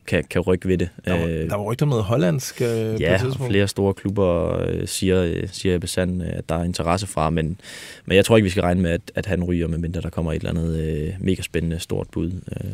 [0.06, 0.88] kan, kan rykke ved det.
[1.04, 3.50] Der var, Øh, der var rygter noget hollandsk øh, på Ja, og tidspunkt.
[3.52, 7.58] flere store klubber øh, siger, siger Ebbe Sand, at der er interesse fra, men,
[8.04, 10.32] men jeg tror ikke, vi skal regne med, at, at han ryger, medmindre der kommer
[10.32, 12.30] et eller andet øh, mega spændende stort bud.
[12.30, 12.70] Øh,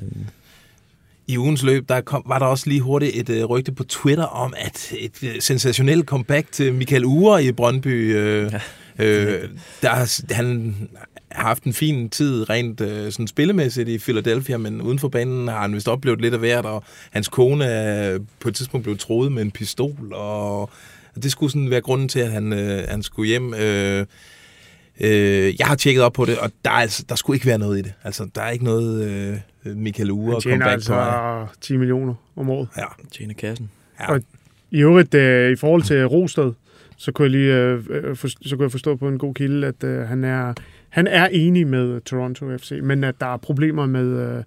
[1.26, 4.24] I ugens løb, der kom, var der også lige hurtigt et øh, rygte på Twitter
[4.24, 8.16] om, at et øh, sensationelt comeback til Michael Ure i Brøndby.
[8.16, 8.52] Øh,
[8.98, 9.04] ja.
[9.04, 9.48] øh,
[9.82, 10.74] der, han
[11.28, 15.48] har haft en fin tid rent øh, sådan spillemæssigt i Philadelphia, men uden for banen
[15.48, 19.00] har han vist oplevet lidt af hvert, og hans kone er på et tidspunkt blevet
[19.00, 20.70] troet med en pistol, og
[21.22, 23.54] det skulle sådan være grunden til, at han, øh, han skulle hjem.
[23.54, 24.06] Øh,
[25.00, 27.58] Øh, jeg har tjekket op på det, og der, er altså, der skulle ikke være
[27.58, 27.92] noget i det.
[28.04, 29.10] Altså, der er ikke noget
[29.64, 31.46] øh, Michael Ure Han og tjener comeback altså på vej.
[31.60, 32.68] 10 millioner om året.
[32.76, 32.84] Ja.
[33.12, 33.70] tjene kassen.
[34.00, 34.12] Ja.
[34.12, 34.22] Og
[34.70, 36.52] i øvrigt, øh, i forhold til Rosted,
[36.96, 39.66] så kunne jeg lige øh, øh, for, så kunne jeg forstå på en god kilde,
[39.66, 40.54] at øh, han er
[40.88, 44.42] han er enig med Toronto FC, men at der er problemer med øh,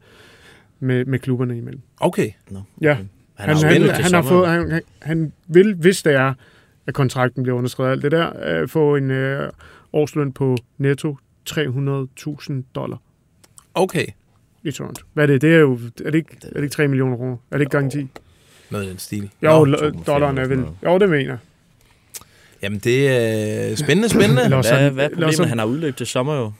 [0.79, 1.81] med, med klubberne imellem.
[1.99, 2.31] Okay.
[2.49, 2.59] Nå.
[2.81, 3.05] Ja, Han,
[3.35, 6.33] han, han, han, han har fået han, han, han vil, hvis det er,
[6.87, 9.49] at kontrakten bliver underskrevet alt det der, øh, få en øh,
[9.95, 11.17] årsløn på netto
[11.49, 12.97] 300.000 dollar
[13.73, 14.05] Okay.
[14.63, 15.05] i Toronto.
[15.13, 15.41] Hvad er det?
[15.41, 15.73] Det er jo
[16.05, 17.37] er det ikke, er det ikke 3 millioner kroner?
[17.51, 18.07] Er det ikke garanti?
[18.71, 19.29] Noget i den stil.
[19.43, 19.77] Jo, Nå,
[20.07, 20.65] dollaren er vel.
[20.85, 21.37] Jo, det mener.
[22.61, 24.43] Jamen, det er spændende, spændende.
[24.43, 25.47] Eller Hvad, hvad er problemet?
[25.49, 26.51] Han har udløb til sommer jo.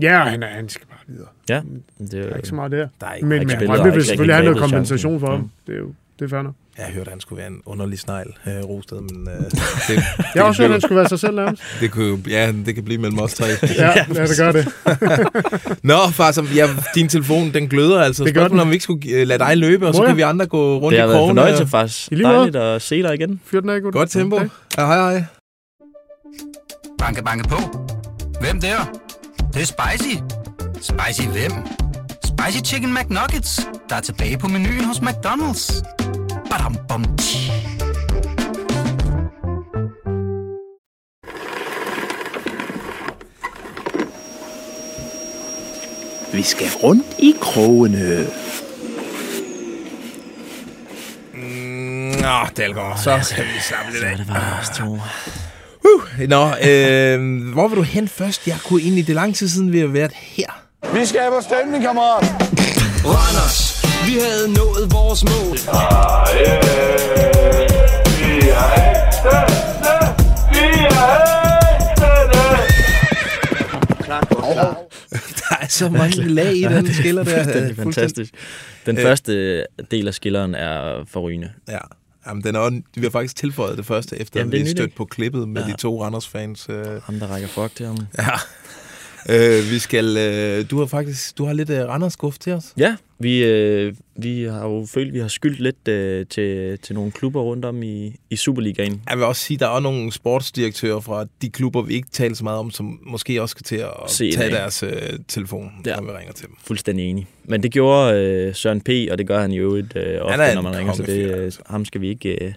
[0.00, 1.28] Ja, han, er, han skal bare videre.
[1.48, 1.62] Ja,
[1.98, 2.88] det Der er er ikke så meget der.
[3.00, 5.40] Der er ikke Men, men spillet, Brøndby og vil selvfølgelig have noget kompensation for chancen.
[5.42, 5.50] ham.
[5.66, 6.54] Det er jo det er fair nok.
[6.78, 9.34] Jeg har hørt, at han skulle være en underlig snegl, øh, Rosted, men øh,
[9.88, 10.02] det,
[10.34, 11.62] Jeg har også hørt, at han skulle være sig selv nærmest.
[11.80, 13.46] det, kunne, jo- ja, det kan blive mellem os tre.
[13.78, 14.68] Ja, ja det gør det.
[15.90, 18.24] Nå, far, så, ja, din telefon, den gløder altså.
[18.24, 18.60] Det gør Spørgsmålet den.
[18.60, 20.08] om vi ikke skulle øh, lade dig løbe, og så jeg?
[20.08, 22.12] kan vi andre gå rundt Det har i været fornøjelse faktisk.
[22.12, 22.36] I lige måde.
[22.36, 23.40] Dejligt at se dig igen.
[23.46, 23.82] Fyr den af.
[23.82, 24.36] Godt tempo.
[24.36, 24.48] Okay.
[24.78, 25.24] Ja, hej, hej.
[26.98, 27.56] Banke, banke på.
[28.40, 28.76] Hvem der?
[29.38, 30.16] Det, det er spicy.
[30.80, 31.52] Spicy hvem?
[32.24, 35.82] Spicy Chicken McNuggets, der er tilbage på menuen hos McDonald's.
[36.52, 37.04] Badum, bom.
[46.32, 48.26] Vi skal rundt i krogene.
[52.20, 54.16] Nå, Dalgaard, så skal vi slappe lidt af.
[54.16, 54.98] Det var også to.
[55.84, 58.46] Uh, nå, øh, hvor vil du hen først?
[58.46, 60.46] Jeg kunne egentlig, det er lang tid siden, vi har været her.
[60.94, 62.24] Vi skaber stemning, kammerat.
[63.04, 63.71] Randers,
[64.06, 65.56] vi havde nået vores mål.
[75.50, 77.44] Der er så mange lag i den skiller der.
[77.44, 78.34] Det er fantastisk.
[78.86, 79.02] Den Øh.
[79.04, 81.50] første del af skilleren er forrygende.
[81.68, 81.78] Ja.
[82.26, 84.70] Jamen, den er, også- vi har faktisk tilføjet det første, efter Jamen, det er vi
[84.70, 85.68] stødte på klippet med Ja.
[85.72, 86.66] de to Randers-fans.
[86.70, 87.98] Øh, Ham, der rækker fuck til ham.
[88.18, 88.24] ja.
[89.28, 92.64] Øh, vi skal, øh, du har faktisk du har lidt øh, Randers-skuff til os.
[92.76, 96.94] Ja, vi, øh, vi har jo følt, at vi har skyldt lidt øh, til, til
[96.94, 99.02] nogle klubber rundt om i, i Superligaen.
[99.10, 102.08] Jeg vil også sige, at der er også nogle sportsdirektører fra de klubber, vi ikke
[102.12, 104.90] taler så meget om, som måske også skal til at Se tage deres øh,
[105.28, 105.96] telefon, Ja.
[105.96, 106.56] når vi ringer til dem.
[106.64, 107.26] Fuldstændig enig.
[107.44, 110.62] Men det gjorde øh, Søren P., og det gør han jo øvrigt øh, ofte, når
[110.62, 111.60] man ringer, så det, øh, altså.
[111.66, 112.52] ham skal vi ikke, øh,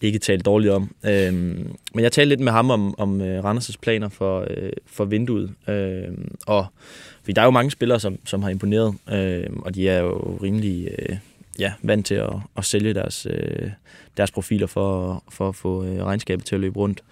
[0.00, 0.94] ikke tale dårligt om.
[1.06, 5.04] Øhm, men jeg talte lidt med ham om, om øh, Randers' planer for, øh, for
[5.04, 5.50] vinduet.
[5.68, 6.66] Øhm, og
[7.22, 10.38] fordi der er jo mange spillere, som, som har imponeret, øh, og de er jo
[10.42, 11.16] rimelig øh,
[11.58, 13.70] ja, vant til at, at sælge deres, øh,
[14.16, 17.02] deres profiler for, for at få øh, regnskabet til at løbe rundt.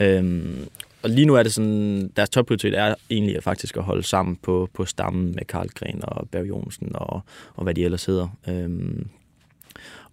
[0.00, 0.44] Øh,
[1.02, 4.36] og lige nu er det sådan, deres topprioritet er egentlig at faktisk at holde sammen
[4.36, 7.20] på, på stammen med Karl Gren og Berg Jonsen og,
[7.54, 8.28] og hvad de ellers hedder.
[8.48, 9.08] Øhm,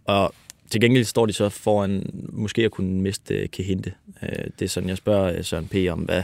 [0.06, 0.34] og
[0.70, 3.92] til gengæld står de så foran måske at kunne miste øh, Kehinde.
[4.24, 5.76] Øh, det er sådan, jeg spørger øh, Søren P.
[5.90, 6.24] om, hvad,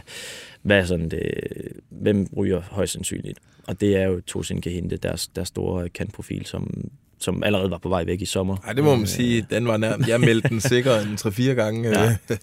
[0.62, 1.22] hvad sådan det,
[1.90, 3.40] hvem ryger højst sandsynligt.
[3.68, 7.90] Og det er jo Tosin Kehinde, deres, deres store kantprofil, som, som allerede var på
[7.90, 8.58] vej væk i sommer.
[8.64, 9.46] Nej, det må man sige.
[9.50, 12.00] Den var nærmest, jeg meldte den sikkert en 3-4 gange.
[12.00, 12.16] Ja.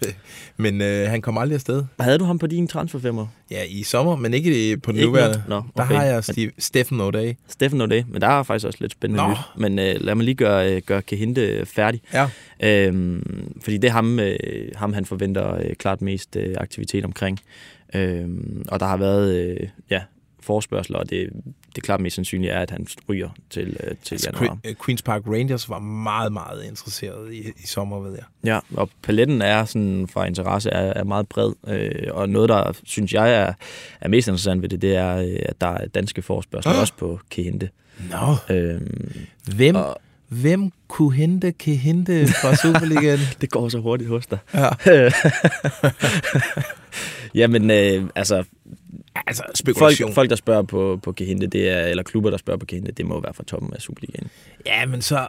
[0.56, 1.84] Men øh, han kom aldrig afsted.
[2.00, 3.26] Havde du ham på din transferfemmer?
[3.50, 5.42] Ja, i sommer, men ikke på den Ikke nuværende.
[5.48, 5.54] nu?
[5.54, 5.94] Nå, Der okay.
[5.94, 7.34] har jeg Steve, Steffen O'Day.
[7.48, 9.30] Steffen det, men der er faktisk også lidt spændende Nå.
[9.30, 9.36] nyt.
[9.56, 12.00] Men øh, lad mig lige gøre, øh, gøre Kehinde færdig.
[12.12, 12.28] Ja.
[12.62, 14.38] Øhm, fordi det er ham, øh,
[14.74, 17.38] ham han forventer øh, klart mest øh, aktivitet omkring.
[17.94, 20.02] Øhm, og der har været øh, ja,
[20.40, 21.30] forspørgseler, og det,
[21.74, 24.58] det klart mest sandsynlige er, at han ryger til, øh, til Altså, januar.
[24.66, 28.24] Que- Queen's Park Rangers var meget, meget interesseret i, i sommer, ved jeg.
[28.44, 32.72] Ja, og paletten er sådan fra interesse er, er meget bred, øh, og noget, der
[32.84, 33.52] synes jeg er,
[34.00, 36.80] er mest interessant ved det, det er, øh, at der er danske forspørgsler Ah.
[36.80, 37.68] også på Kehinde.
[38.10, 38.54] Nå.
[38.56, 39.10] Øhm,
[39.56, 39.96] Hvem, og
[40.28, 43.18] hvem kunne hente, kan hente fra Superligaen?
[43.40, 44.38] det går så hurtigt hos dig.
[44.86, 45.10] ja.
[47.34, 48.44] Jamen, øh, altså,
[49.26, 49.42] Altså,
[49.78, 52.92] folk, folk, der spørger på, på Kehinde, det er, eller klubber, der spørger på Kehinde,
[52.92, 54.28] det må være fra toppen af Superligaen.
[54.66, 55.26] Ja, men så,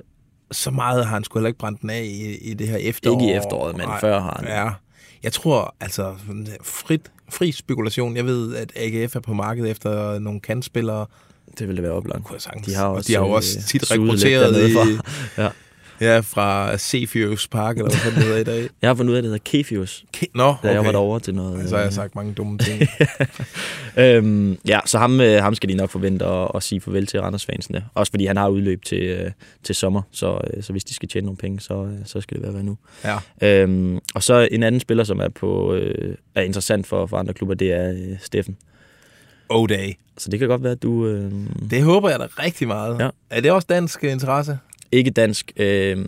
[0.52, 3.22] så meget har han sgu heller ikke brændt den af i, i det her efterår.
[3.22, 4.66] Ikke i efteråret, men før har han.
[4.66, 4.70] Ja.
[5.24, 6.16] Jeg tror, altså,
[6.64, 8.16] frit, fri spekulation.
[8.16, 11.06] Jeg ved, at AGF er på markedet efter nogle kantspillere.
[11.60, 12.24] Det ville være oplagt.
[12.24, 12.66] Kunne jeg.
[12.66, 15.04] De har Og også, de har jo øh, også tit suget lidt rekrutteret i, fra.
[15.44, 15.50] Ja.
[16.14, 18.70] ja, fra Cefius Park, eller hvad det hedder i dag.
[18.82, 20.74] Jeg har fundet ud af, at det hedder Kefius, Ke- Nå, da okay.
[20.74, 21.70] jeg var derovre til noget.
[21.70, 22.82] Så har jeg sagt mange dumme ting.
[23.98, 27.22] øhm, ja, så ham, øh, ham skal de nok forvente at, at sige farvel til
[27.22, 27.86] Randers-fansene.
[27.94, 29.32] Også fordi han har udløb til, øh,
[29.64, 32.42] til sommer, så, øh, så hvis de skal tjene nogle penge, så, øh, så skal
[32.42, 32.78] det være nu.
[33.42, 33.62] ja.
[33.64, 37.34] Øhm, og så en anden spiller, som er, på, øh, er interessant for, for andre
[37.34, 38.58] klubber, det er øh, Steffen.
[39.50, 39.94] O-Day.
[40.18, 41.08] Så det kan godt være, at du...
[41.08, 41.32] Øh,
[41.72, 43.00] Det håber jeg da rigtig meget.
[43.00, 43.10] Ja.
[43.30, 44.60] Er det også dansk øh, interesse?
[44.92, 45.52] ikke dansk.
[45.58, 46.06] Øh,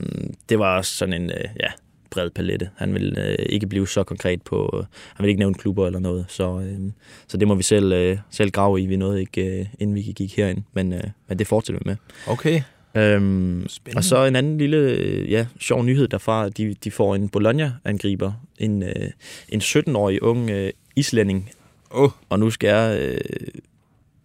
[0.50, 1.68] det var også sådan en øh, ja,
[2.10, 2.70] bred palette.
[2.76, 4.70] Han vil øh, ikke blive så konkret på...
[4.78, 6.26] Øh, han vil ikke nævne klubber eller noget.
[6.30, 6.80] Så, øh,
[7.28, 8.86] så det må vi selv, øh, selv grave i.
[8.86, 10.64] Vi nåede ikke, øh, inden vi gik herind.
[10.74, 11.96] Men, øh, men det fortsætter vi med.
[12.28, 12.62] Okay.
[12.96, 14.00] Øhm, Spændende.
[14.00, 16.50] og så en anden lille, øh, ja, sjov nyhed derfra.
[16.50, 18.32] De, de får en Bologna-angriber.
[18.60, 19.10] En, øh,
[19.50, 21.50] en 17-årig ung øh, islænding.
[21.94, 22.10] Åh.
[22.30, 23.22] Og nu skal jeg øh,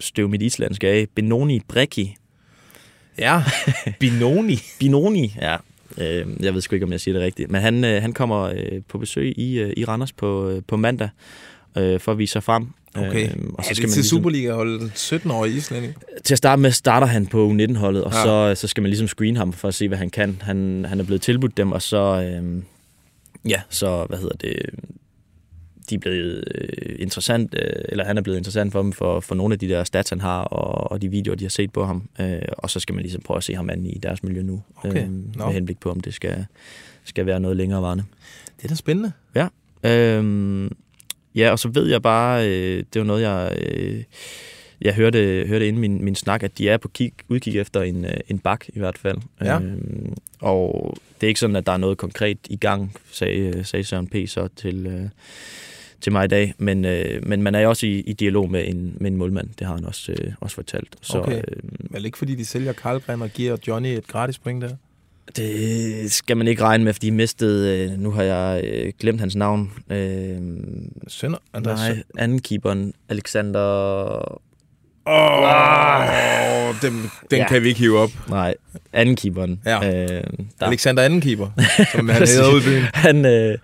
[0.01, 1.07] støve mit islandsk af.
[1.15, 2.17] Benoni Brecki.
[3.19, 3.43] Ja,
[4.01, 4.59] Binoni.
[4.81, 5.57] Binoni, ja.
[5.99, 7.51] Øh, jeg ved sgu ikke, om jeg siger det rigtigt.
[7.51, 10.77] Men han, øh, han kommer øh, på besøg i, øh, i Randers på, øh, på
[10.77, 11.09] mandag
[11.77, 12.67] øh, for at vise sig frem.
[12.95, 13.31] Okay.
[13.31, 15.95] Øhm, og så er det til Superliga-holdet 17-årige islænding?
[16.25, 18.19] Til at starte med starter han på U19-holdet, og Ja.
[18.19, 18.55] ja.
[18.55, 20.43] så, så skal man ligesom screene ham for at se, hvad han kan.
[20.43, 22.65] Han, han er blevet tilbudt dem, og så, øhm,
[23.49, 24.57] ja, så, hvad hedder det,
[25.91, 29.35] de er blevet øh, interessant, øh, eller han er blevet interessant for dem for, for
[29.35, 31.85] nogle af de der stats, han har, og, og de videoer, de har set på
[31.85, 32.09] ham.
[32.21, 34.63] Øh, og så skal man ligesom prøve at se ham an i deres miljø nu,
[34.85, 35.03] Okay.
[35.03, 36.47] øh, med henblik på, om det skal,
[37.05, 38.05] skal være noget længere varende.
[38.57, 39.13] Det er da spændende.
[39.85, 40.71] Øhm,
[41.35, 44.03] ja, og så ved jeg bare, øh, det var noget, jeg, øh,
[44.81, 48.05] jeg hørte, hørte inden min, min snak, at de er på kig, udkig efter en,
[48.05, 49.19] øh, en bak i hvert fald.
[49.41, 49.61] Ja.
[49.61, 53.85] Øhm, og det er ikke sådan, at der er noget konkret i gang, sagde, sagde
[53.85, 54.15] Søren P.
[54.27, 55.09] så til, øh,
[56.01, 56.55] til mig i dag.
[56.59, 59.67] Men, øh, men man er også i, i dialog med en, med en målmand, det
[59.67, 60.97] har han også, øh, også fortalt.
[61.03, 61.37] Så, Okay.
[61.37, 61.43] øh,
[61.91, 64.71] Vel ikke fordi de sælger Karlgren og giver Johnny et gratis point der?
[65.37, 69.21] det skal man ikke regne med, fordi de mistede, øh, nu har jeg øh, glemt
[69.21, 70.37] hans navn, øh,
[71.09, 71.39] Sønder?
[71.55, 73.63] Andreas Nej, anden keeperen, Alexander...
[75.09, 76.93] Åh, oh, den,
[77.31, 77.49] den Ja.
[77.49, 78.11] kan vi ikke hive op.
[78.29, 78.55] Nej,
[78.93, 79.61] anden keeperen.
[79.67, 80.03] Ja.
[80.03, 80.09] Øh,
[80.61, 81.51] der, Alexander Andenkeeper,
[81.97, 82.83] som han hedder ude i byen.
[82.95, 83.59] han, øh,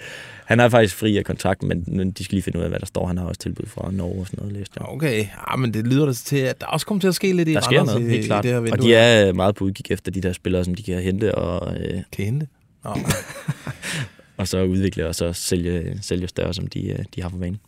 [0.53, 2.79] han er faktisk fri af kontrakten, men men de skal lige finde ud af, hvad
[2.81, 3.07] der står.
[3.07, 4.89] Han har også tilbud fra Norge og sådan noget, læste jeg.
[4.89, 5.19] Okay,
[5.51, 7.53] ja, men det lyder da til, at der også kommer til at ske lidt i
[7.53, 8.45] Der sker Randers noget, i, helt klart.
[8.45, 10.75] i det her Og de er øh, meget på udkig efter de der spillere, som
[10.75, 12.47] de kan hente og, øh, Kan hente.
[12.85, 12.91] Nå,
[14.37, 17.59] og så udvikle og så sælge, sælge større, som de, øh, de har for vane.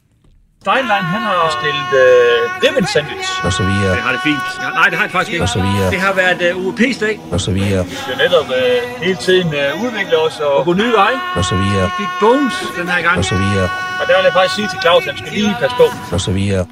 [0.65, 3.31] Steinlein, han har stillet øh, ribbon sandwich.
[3.47, 4.45] Og så videre, Det har det fint.
[4.63, 5.45] Ja, nej, det har det faktisk ikke.
[5.47, 7.15] og så videre, Det har været øh, UEP's dag.
[7.35, 10.93] og så videre, Vi skal netop øh, hele tiden øh, udvikle os og gå nye
[11.03, 11.19] veje.
[11.39, 13.17] og så videre, Vi fik Bones den her gang.
[13.21, 13.69] og så videre,
[14.01, 15.87] Og der vil jeg faktisk sige til Claus, at han skal lige passe på.
[16.15, 16.65] og så videre.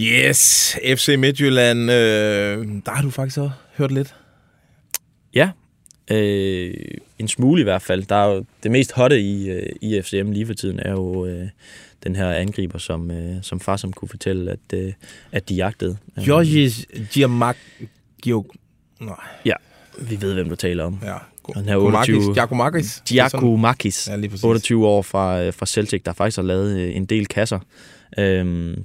[0.00, 0.40] Yes,
[0.96, 2.56] FC Midtjylland, øh,
[2.86, 4.14] der har du faktisk også hørt lidt.
[5.34, 5.48] Ja,
[6.10, 6.74] øh,
[7.18, 8.02] en smule i hvert fald.
[8.12, 11.26] Der er jo, det mest hotte i, øh, i FCM lige for tiden er jo
[11.26, 11.46] øh,
[12.04, 14.92] den her angriber, som, øh, som far som kunne fortælle, at, øh,
[15.32, 15.96] at de jagtede.
[16.18, 17.56] Øh, Georgis Giamak...
[19.00, 19.16] Nej.
[19.98, 20.98] Vi ved, hvem du taler om.
[21.02, 21.16] Ja.
[21.54, 22.34] Han er 28...
[22.34, 23.02] Giacomakis.
[23.08, 24.08] Giacomakis.
[24.08, 24.44] Ja, lige præcis.
[24.44, 27.58] 28 år fra, øh, fra Celtic, der faktisk har lavet øh, en del kasser.
[28.18, 28.84] Øhm,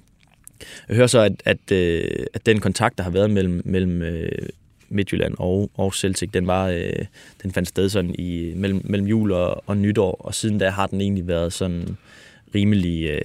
[0.87, 1.71] jeg hører så, at, at,
[2.33, 4.01] at den kontakt, der har været mellem, mellem
[4.89, 7.05] Midtjylland og, og Celtic, den, var, øh,
[7.43, 10.87] den fandt sted sådan i, mellem, mellem jul og, og nytår, og siden da har
[10.87, 11.97] den egentlig været sådan
[12.55, 13.21] rimelig øh,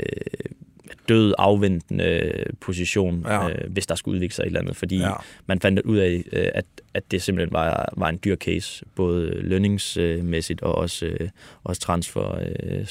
[1.09, 3.49] død afventende position, Ja.
[3.49, 5.13] øh, hvis der skulle udvikle sig et eller andet, fordi Ja.
[5.47, 6.65] man fandt ud af, øh, at,
[6.95, 11.29] at det simpelthen var, var en dyr case, både lønningsmæssigt og også, øh,
[11.65, 12.39] også transfer
[12.69, 12.87] øh.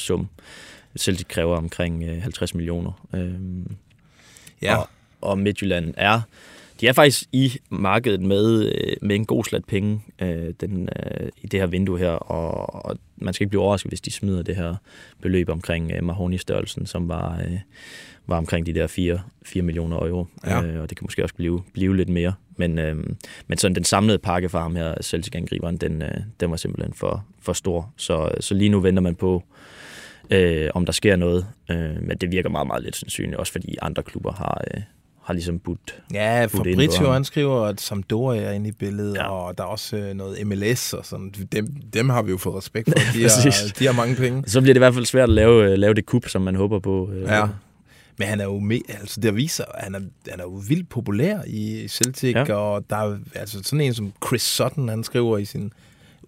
[0.98, 3.08] Celtic kræver omkring øh, 50 millioner.
[3.16, 3.34] Øh,
[4.62, 4.76] Ja.
[4.76, 4.90] og,
[5.22, 6.22] og Midtjylland er
[6.82, 11.30] de er faktisk i markedet med, øh, med en god slat penge øh, den, øh,
[11.42, 14.44] i det her vindue her, og, og man skal ikke blive overrasket, hvis de smider
[14.44, 14.76] det her
[15.22, 17.58] beløb omkring øh, Mahoney-størrelsen, som var, øh,
[18.28, 20.64] var omkring de der 4, 4 millioner euro, Ja.
[20.64, 22.34] øh, og det kan måske også blive, blive lidt mere.
[22.58, 22.96] Men, øh,
[23.48, 27.26] men sådan den samlede pakke for ham her, Celtic-angriberen, den, øh, den var simpelthen for,
[27.42, 27.94] for stor.
[27.98, 29.44] Så, så lige nu venter man på,
[30.30, 33.76] øh, om der sker noget, øh, men det virker meget, meget lidt sandsynligt, også fordi
[33.82, 34.82] andre klubber har, øh,
[35.30, 37.14] har ligesom budt Ja, Fabrizio ham.
[37.14, 39.30] han skriver, at Sampdoria er inde i billedet, ja.
[39.32, 41.34] Og der er også øh, noget MLS og sådan.
[41.52, 42.94] Dem, dem har vi jo fået respekt for.
[43.18, 44.44] De, har, de har mange penge.
[44.48, 46.56] Så bliver det i hvert fald svært at lave, øh, lave det kup, som man
[46.56, 47.10] håber på.
[47.14, 47.48] øh, Ja.
[48.20, 51.40] Men han er jo med, altså der viser, han er, han er jo vildt populær
[51.48, 52.36] i Celtic.
[52.36, 52.54] Ja.
[52.54, 55.72] og der er altså sådan en som Chris Sutton, han skriver i sin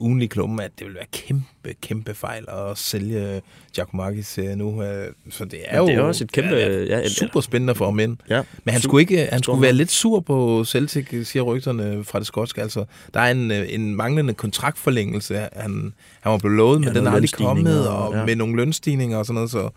[0.02, 3.42] ugenlige klumme, at det vil være kæmpe, kæmpe fejl at sælge
[3.76, 4.84] Giacomakis øh, nu.
[4.84, 7.76] øh, Så det er Men jo det er også et kæmpe- ja, ja, super spændende
[7.76, 8.18] for ham ind.
[8.30, 8.42] Ja.
[8.64, 12.20] Men han skulle, ikke, han stor skulle være lidt sur på Celtic, siger rygterne fra
[12.20, 12.62] det skotske.
[12.62, 15.36] Altså, der er en, øh, en manglende kontraktforlængelse.
[15.54, 18.26] Han, han var blevet lovet, men Ja, den noget er aldrig kommet, og ja.
[18.26, 19.52] med nogle lønstigninger og sådan noget.
[19.52, 19.70] Så,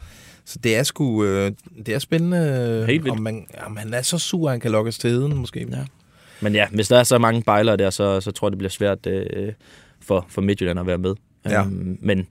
[0.44, 1.52] så det er sgu øh,
[1.86, 3.16] det er spændende, Helt vildt.
[3.16, 5.66] om, man, om han er så sur, at han kan lokkes til heden, måske.
[5.70, 5.76] Ja.
[6.40, 8.70] Men ja, hvis der er så mange bejlere der, så, så tror jeg, det bliver
[8.70, 9.52] svært øh,
[10.06, 11.14] for, for Midtjylland at være med.
[11.44, 11.60] Ja.
[11.64, 12.26] Øhm, men,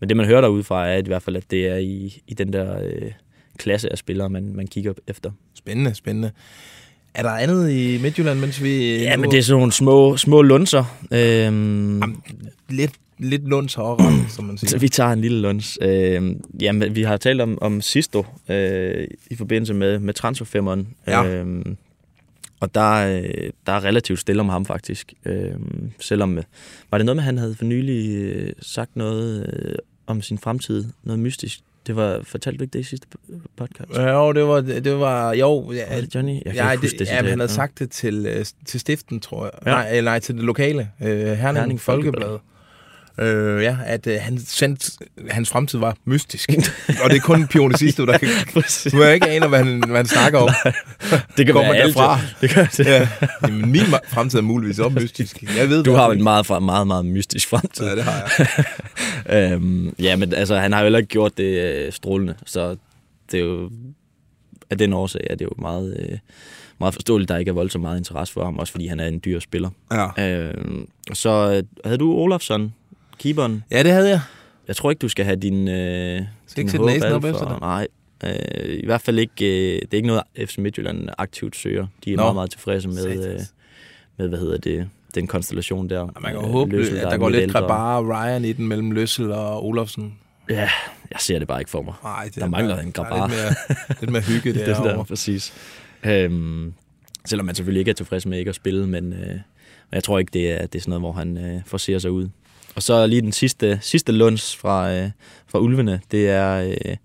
[0.00, 2.52] men det, man hører derudefra, er i hvert fald, at det er i, i den
[2.52, 3.10] der øh,
[3.58, 5.30] klasse af spillere, man, man kigger efter.
[5.54, 6.30] Spændende, spændende.
[7.14, 8.96] Er der andet i Midtjylland, mens vi...
[8.96, 10.84] Ja, nu- men det er sådan nogle små, små lunser.
[11.12, 12.22] Øhm, Jamen,
[12.68, 14.78] lidt, lidt lunds hårdret, som man Så siger.
[14.80, 15.78] vi tager en lille luns.
[15.82, 20.88] Øh, jamen, vi har talt om, om Sisto øh, i forbindelse med, med transferfemmeren.
[21.06, 21.24] Ja.
[21.26, 21.64] Øh,
[22.60, 25.14] og der, øh, der er relativt stille om ham faktisk.
[25.24, 25.52] Øh,
[26.00, 26.44] selvom, øh,
[26.90, 29.74] var det noget med, han havde for nylig øh, sagt noget øh,
[30.06, 30.84] om sin fremtid?
[31.02, 31.60] Noget mystisk?
[31.86, 33.06] Det var, fortalte du ikke det i sidste
[33.56, 33.90] podcast?
[33.98, 35.72] Jo, det var, det var jo...
[35.72, 36.32] Ja, Var det Johnny?
[36.34, 39.44] Jeg kan ja, ikke huske det ja, han havde sagt det til, til stiften, tror
[39.44, 39.52] jeg.
[39.66, 39.70] Ja.
[39.70, 40.90] Nej, eller nej, til det lokale.
[41.02, 42.12] Øh, Herning Herning Folkeblad.
[42.12, 42.38] Folkeblad.
[43.20, 44.90] Øh, ja, at øh, han sendt,
[45.30, 46.50] hans fremtid var mystisk.
[47.04, 48.28] og det er kun Pione Sisto, der kan...
[48.92, 50.48] Du har ikke aner, hvad han, hvad han snakker om.
[51.36, 52.20] Det kan Går være man alt, derfra?
[52.40, 52.86] Det kan, det.
[52.86, 53.08] ja.
[53.42, 55.42] Jamen, min fremtid er muligvis også mystisk.
[55.56, 57.86] Jeg ved, Du har en meget, meget, meget mystisk fremtid.
[57.86, 58.44] Ja, det har
[59.28, 59.52] jeg.
[59.52, 62.76] øhm, ja, men altså, han har jo heller ikke gjort det øh, strålende, så
[63.32, 63.70] det er jo,
[64.70, 66.18] af den årsag er det jo meget, øh,
[66.80, 69.20] meget forståeligt, der ikke er voldsomt meget interesse for ham, også fordi han er en
[69.24, 69.70] dyr spiller.
[69.92, 70.28] Ja.
[70.30, 72.74] Øhm, så øh, havde du Olafsson,
[73.18, 73.64] keeperen.
[73.70, 74.20] ja, det havde jeg.
[74.68, 76.20] Jeg tror ikke, du skal have din, øh,
[76.56, 77.60] din sætte håb næsen op efter det?
[77.60, 77.86] Nej,
[78.24, 79.44] øh, i hvert fald ikke.
[79.44, 81.86] Øh, det er ikke noget, FC Midtjylland aktivt søger.
[82.04, 82.22] De er Nå.
[82.22, 83.40] meget, meget tilfredse med, øh,
[84.16, 86.04] med hvad hedder det, den konstellation der.
[86.20, 87.52] Man kan Øh, håbe, Løssel, at er der går lidt.
[87.52, 90.14] Krabar og Ryan i den mellem Løssel og Olofsen.
[90.50, 90.70] Ja,
[91.10, 91.94] jeg ser det bare ikke for mig.
[92.02, 93.28] Nej, det Der mangler en der er Grabar.
[93.28, 95.52] Lidt mere, lidt mere hygge det er der, præcis.
[96.04, 96.72] Øhm,
[97.24, 99.40] selvom man selvfølgelig ikke er tilfreds med ikke at spille, men, øh, men
[99.92, 102.28] jeg tror ikke, det er, det er sådan noget, hvor han øh, forser sig ud.
[102.76, 105.10] Og så lige den sidste, sidste luns fra, øh,
[105.46, 106.96] fra Ulvene, det er øh,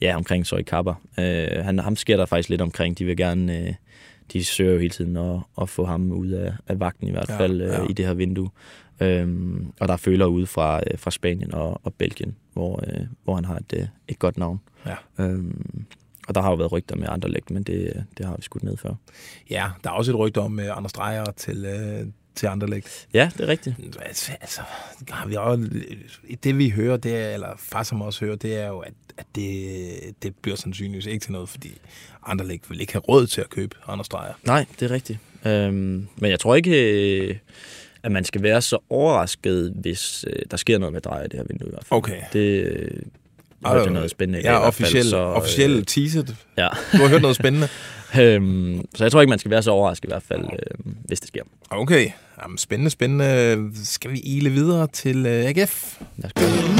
[0.00, 0.94] ja, omkring Søj Kapper.
[1.18, 2.98] Øh, han, ham sker der faktisk lidt omkring.
[2.98, 3.74] De vil gerne, øh,
[4.32, 7.28] de søger jo hele tiden at, at få ham ud af, af vagten i hvert
[7.28, 7.84] Ja, fald øh, ja.
[7.90, 8.50] i det her vindue.
[9.00, 13.00] Øhm, og der er følere ude fra, øh, fra Spanien og, og Belgien, hvor, øh,
[13.24, 14.60] hvor han har et, øh, et godt navn.
[14.86, 15.24] Ja.
[15.24, 15.84] Øhm,
[16.28, 18.62] og der har jo været rygter med andre lægt, men det, det har vi skudt
[18.62, 18.94] ned før.
[19.50, 23.08] Ja, der er også et rygte om uh, Anders Dreyer til, uh, til Anderlecht.
[23.14, 23.76] Ja, det er rigtigt.
[24.40, 24.62] Altså,
[25.10, 25.68] har vi også,
[26.44, 29.26] det vi hører, det er, eller far som også hører, det er jo, at, at
[29.34, 31.78] det, det bliver sandsynligvis ikke til noget, fordi
[32.26, 34.34] Anderlecht vil ikke have råd til at købe Anders Dreyer.
[34.44, 35.18] Nej, det er rigtigt.
[35.46, 37.36] Øhm, men jeg tror ikke, øh,
[38.02, 41.38] at man skal være så overrasket, hvis øh, der sker noget med dreje i det
[41.38, 41.98] her vindue i hvert fald.
[41.98, 42.22] Okay.
[42.32, 43.04] Det
[43.66, 46.36] hørte jeg noget spændende Ja, i fald, officiel, så, øh, teaset.
[46.58, 46.68] Ja.
[46.92, 47.68] Du har hørt noget spændende.
[48.20, 51.20] øhm, så jeg tror ikke, man skal være så overrasket i hvert fald, øh, hvis
[51.20, 51.42] det sker.
[51.70, 52.10] Okay,
[52.42, 53.70] Jamen, spændende, spændende.
[53.84, 56.00] Skal vi ile videre til uh, AGF?
[56.16, 56.70] Lad os gøre det.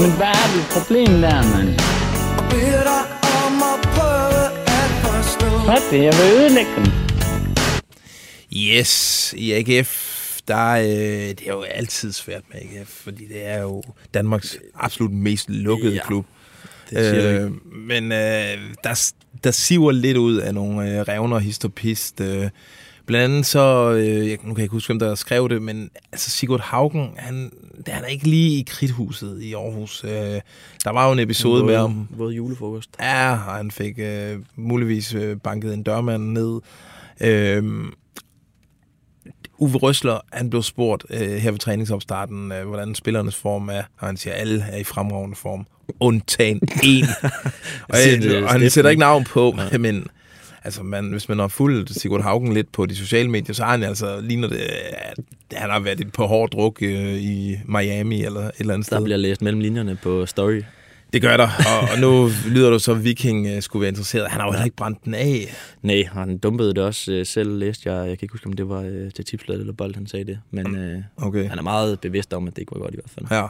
[0.00, 1.68] Men hvad er dit problem der, mand?
[5.64, 6.04] Hvad det?
[6.04, 6.86] Jeg vil ødelægge dem.
[8.56, 10.19] Yes, i AGF,
[10.50, 13.82] der øh, det er jo altid svært med AGF, fordi det er jo
[14.14, 16.26] Danmarks absolut mest lukkede Ja, klub.
[16.92, 19.12] Øh, men øh, der,
[19.44, 22.20] der siver lidt ud af nogle øh, revner histopist.
[22.20, 22.50] Øh,
[23.06, 25.90] blandt andet så, øh, jeg, nu kan jeg ikke huske, hvem der skrev det, men
[26.12, 27.52] altså Sigurd Haugen, han,
[27.86, 30.04] han er ikke lige i kridthuset i Aarhus.
[30.04, 30.10] Øh,
[30.84, 32.08] der var jo en episode med ham.
[32.18, 32.90] Både julefrokost.
[33.00, 36.60] Ja, og han fik øh, muligvis øh, banket en dørmand ned.
[37.20, 37.64] Øh,
[39.60, 44.06] Uwe Røsler, han blev spurgt øh, her ved træningsopstarten, øh, hvordan spillernes form er, og
[44.06, 45.66] han siger, at alle er i fremragende form,
[46.00, 47.04] undtagen en.
[47.88, 50.06] og, øh, og han sætter ikke navn på, men
[50.64, 53.70] altså, man, hvis man har fulgt Sigurd Haugen lidt på de sociale medier, så har
[53.70, 55.18] han altså ligner det, at
[55.52, 58.96] han har været et på hård druk øh, i Miami eller et eller andet sted.
[58.96, 60.62] Der bliver læst mellem linjerne på story.
[61.12, 64.28] Det gør der, og, og nu lyder det så, at Viking øh, skulle være interesseret.
[64.30, 65.54] Han har jo heller ikke brændt den af.
[65.82, 68.08] Nej, han dumpede det også øh, selv, læste jeg.
[68.08, 70.38] Jeg kan ikke huske, om det var øh, til tipsbladet eller bold, han sagde det.
[70.50, 71.48] Men øh, Okay.
[71.48, 73.26] han er meget bevidst om, at det ikke var godt i hvert fald.
[73.30, 73.46] Ja.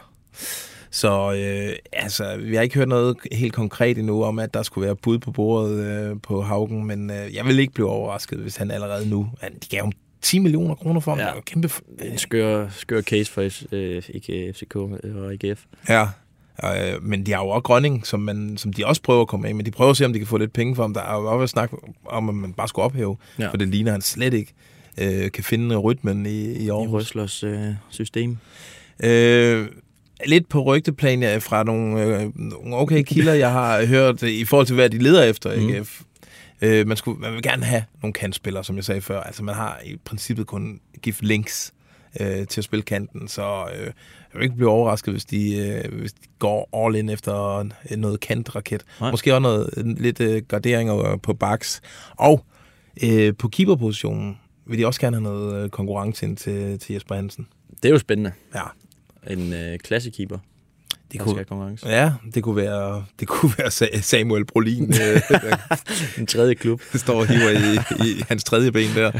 [0.90, 4.86] Så øh, altså, vi har ikke hørt noget helt konkret endnu om, at der skulle
[4.86, 8.56] være bud på bordet øh, på Haugen, men øh, jeg vil ikke blive overrasket, hvis
[8.56, 9.28] han allerede nu...
[9.40, 9.92] Han, de gav ham
[10.22, 11.18] 10 millioner kroner for ham.
[11.18, 11.24] Ja.
[11.24, 11.70] Det er jo kæmpe...
[12.02, 15.64] En skør, skør case for øh, ikke FCK og IGF.
[15.88, 16.06] Ja.
[16.64, 19.48] Øh, men de har jo også Grønning, som, man, som de også prøver at komme
[19.48, 19.64] af med.
[19.64, 20.94] De prøver at se, om de kan få lidt penge for ham.
[20.94, 21.70] Der er jo også snak
[22.06, 23.50] om, at man bare skulle ophæve, ja.
[23.50, 24.52] For det ligner, han slet ikke
[24.98, 26.92] øh, kan finde rytmen i, i I Aarhus.
[26.92, 28.38] Røslers øh, system.
[29.04, 29.66] Øh,
[30.26, 34.66] lidt på rygteplan ja, fra nogle, øh, nogle okay kilder, jeg har hørt i forhold
[34.66, 35.68] til, hvad de leder efter Mm.
[35.68, 36.00] AGF.
[36.62, 39.20] Øh, man, skulle, man vil gerne have nogle kantspillere, som jeg sagde før.
[39.20, 41.72] Altså, man har i princippet kun gift links
[42.20, 43.90] øh, til at spille kanten, så øh,
[44.34, 47.66] vil ikke blive overrasket, hvis de, øh, hvis de går all in efter
[47.96, 48.82] noget kantraket.
[49.00, 49.10] Nej.
[49.10, 49.70] Måske også noget,
[50.00, 51.80] lidt øh, garderinger på baks.
[52.16, 52.44] Og
[53.04, 57.14] øh, på keeperpositionen vil de også gerne have noget øh, konkurrence ind til, til Jesper
[57.14, 57.46] Hansen.
[57.82, 58.32] Det er jo spændende.
[58.54, 58.62] Ja.
[59.32, 60.38] En øh, klassekeeper,
[61.12, 61.88] Det kunne, konkurrence.
[61.88, 65.20] Ja, det kunne være, det kunne være Sa- Samuel Brolin, øh,
[66.18, 66.82] En tredje klub.
[66.94, 69.10] står og hiver i, i hans tredje ben der.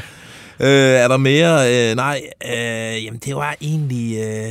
[0.60, 0.68] Øh,
[1.00, 1.90] er der mere?
[1.90, 4.16] Øh, nej, øh, jamen det var egentlig...
[4.24, 4.50] Øh,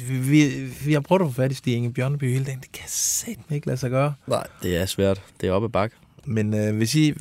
[0.00, 0.48] vi,
[0.84, 2.60] vi, har prøvet at få fat i Stig Inge Bjørneby hele dagen.
[2.60, 4.14] Det kan satme ikke lade sig gøre.
[4.26, 5.22] Nej, det er svært.
[5.40, 5.96] Det er oppe bakke.
[6.24, 7.14] Men øh, hvis I,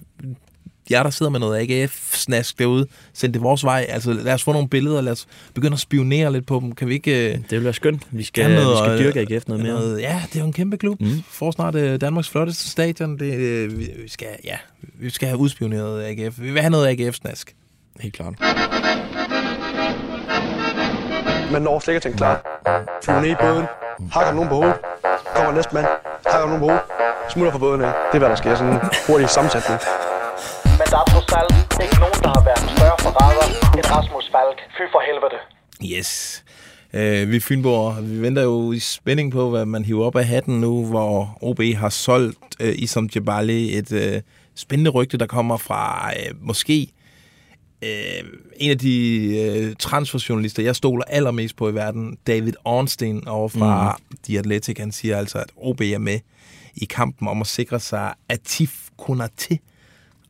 [0.91, 3.85] jer der sidder med noget AGF-snask derude, send det vores vej.
[3.89, 6.75] Altså lad os få nogle billeder, lad os begynde at spionere lidt på dem.
[6.75, 7.29] Kan vi ikke...
[7.29, 8.07] Øh, Det vil være skønt.
[8.11, 9.73] Vi skal, noget, vi skal øh, dyrke AGF noget mere.
[9.73, 11.01] Noget, ja, det er jo en kæmpe klub.
[11.01, 11.23] Mm.
[11.29, 13.19] Får snart øh, Danmarks flotteste stadion.
[13.19, 16.39] Det, øh, vi, vi, skal, ja, vi skal have udspioneret AGF.
[16.39, 17.55] Vi vil have noget AGF-snask.
[17.99, 18.35] Helt klart.
[21.51, 22.35] Man når slet ikke til en klar.
[23.03, 23.65] Flyver ned i båden.
[24.11, 24.77] Hakker nogen på hovedet.
[25.35, 25.87] Kommer næste mand.
[26.31, 26.83] Hakker nogen på hovedet.
[27.29, 27.91] Smutter fra båden af.
[28.09, 28.55] Det er, hvad der sker.
[28.55, 29.79] Sådan en hurtig sammensætning.
[30.79, 34.57] Men der er trods alt ikke nogen, der har været større forræder end Rasmus Falk.
[34.75, 35.37] Fy for helvede.
[35.95, 36.43] Yes.
[36.93, 37.95] Øh, vi Fynborg.
[38.01, 41.61] Vi venter jo i spænding på, hvad man hiver op af hatten nu, hvor OB
[41.75, 43.77] har solgt øh, Isam Jebali.
[43.77, 44.21] Et øh,
[44.55, 46.87] spændende rygte, der kommer fra øh, måske
[47.81, 48.23] øh,
[48.57, 53.97] en af de øh, transferjournalister, jeg stoler allermest på i verden, David Ornstein over fra
[54.11, 54.17] mm.
[54.23, 54.77] The Athletic.
[54.77, 56.19] Han siger altså, at OB er med
[56.75, 59.57] i kampen om at sikre sig Atif Konaté.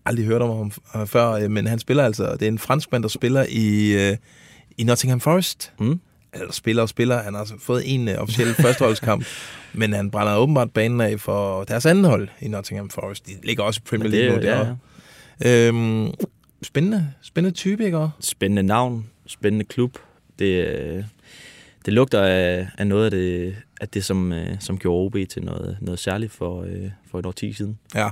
[0.05, 3.03] Aldrig hørt om ham øh, før, øh, men han spiller altså, det er en franskmand,
[3.03, 4.17] der spiller i, øh,
[4.77, 5.73] i Nottingham Forest.
[5.79, 5.99] Mm.
[6.33, 7.21] Eller spiller og spiller.
[7.21, 9.25] Han har altså fået en øh, officiel førsteholdskamp,
[9.73, 13.27] men han brænder åbenbart banen af for deres anden hold i Nottingham Forest.
[13.27, 14.43] De ligger også i Premier League nu.
[14.43, 14.77] ja, derovre.
[15.45, 16.13] Øhm,
[16.62, 17.97] spændende, spændende type, ikke?
[17.97, 18.18] også?
[18.30, 19.97] Spændende navn, spændende klub.
[20.39, 21.03] Det, øh,
[21.86, 25.43] det lugter af, af noget af det, af det som, øh, som gjorde OB til
[25.43, 27.80] noget, noget særligt for, øh, for et år tid siden.
[27.95, 28.10] Ja.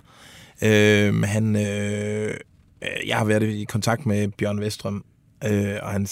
[0.64, 2.30] Øhm, han, øh,
[2.82, 5.06] øh, jeg har været i kontakt med Bjørn Vestrøm,
[5.46, 6.08] øh, og han,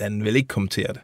[0.00, 1.00] han vil ikke kommentere det.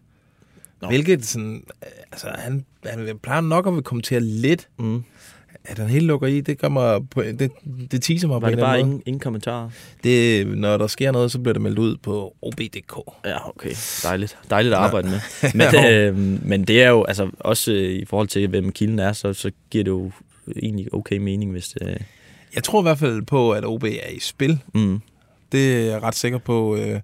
[0.82, 0.88] Nå.
[0.88, 4.68] Hvilket sådan, øh, altså han, han vil- plejer nok at vil kommentere lidt.
[4.78, 5.04] Mm.
[5.64, 7.50] At han helt lukker i, det gør mig, på, det,
[7.90, 9.62] det teaser mig Var på en det eller bare anden ingen, ingen kommentarer?
[9.62, 9.72] måde.
[10.04, 12.98] Det, når der sker noget, så bliver det meldt ud på OB.dk.
[13.24, 13.70] Ja, okay.
[14.02, 14.38] Dejligt.
[14.50, 14.84] Dejligt at Ja.
[14.84, 15.20] arbejde med.
[15.54, 16.00] Men, Ja.
[16.08, 19.32] øh, men det er jo, altså også øh, i forhold til, hvem kilden er, så,
[19.32, 20.10] så giver det jo
[20.62, 22.02] egentlig okay mening, hvis det...
[22.54, 24.58] Jeg tror i hvert fald på, at OB er i spil.
[24.74, 25.00] Mm.
[25.52, 26.76] Det er jeg ret sikker på.
[26.76, 27.00] Øh,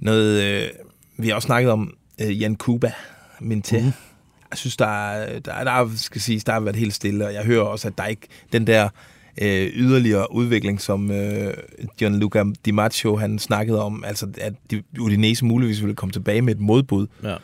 [0.00, 0.68] noget, øh,
[1.16, 2.92] vi har også snakket om øh, Jan Kuba,
[3.40, 3.82] min til.
[3.84, 3.92] Mm.
[4.50, 7.26] Jeg synes, der, er, der, er- der, er, skal siges, der har været helt stille,
[7.26, 8.88] og jeg hører også, at der ikke den der
[9.42, 11.54] øh, yderligere udvikling, som øh,
[11.96, 14.54] Gianluca Di Maggio han snakkede om, altså at
[15.00, 17.06] Udinese muligvis ville komme tilbage med et modbud.
[17.22, 17.34] Ja.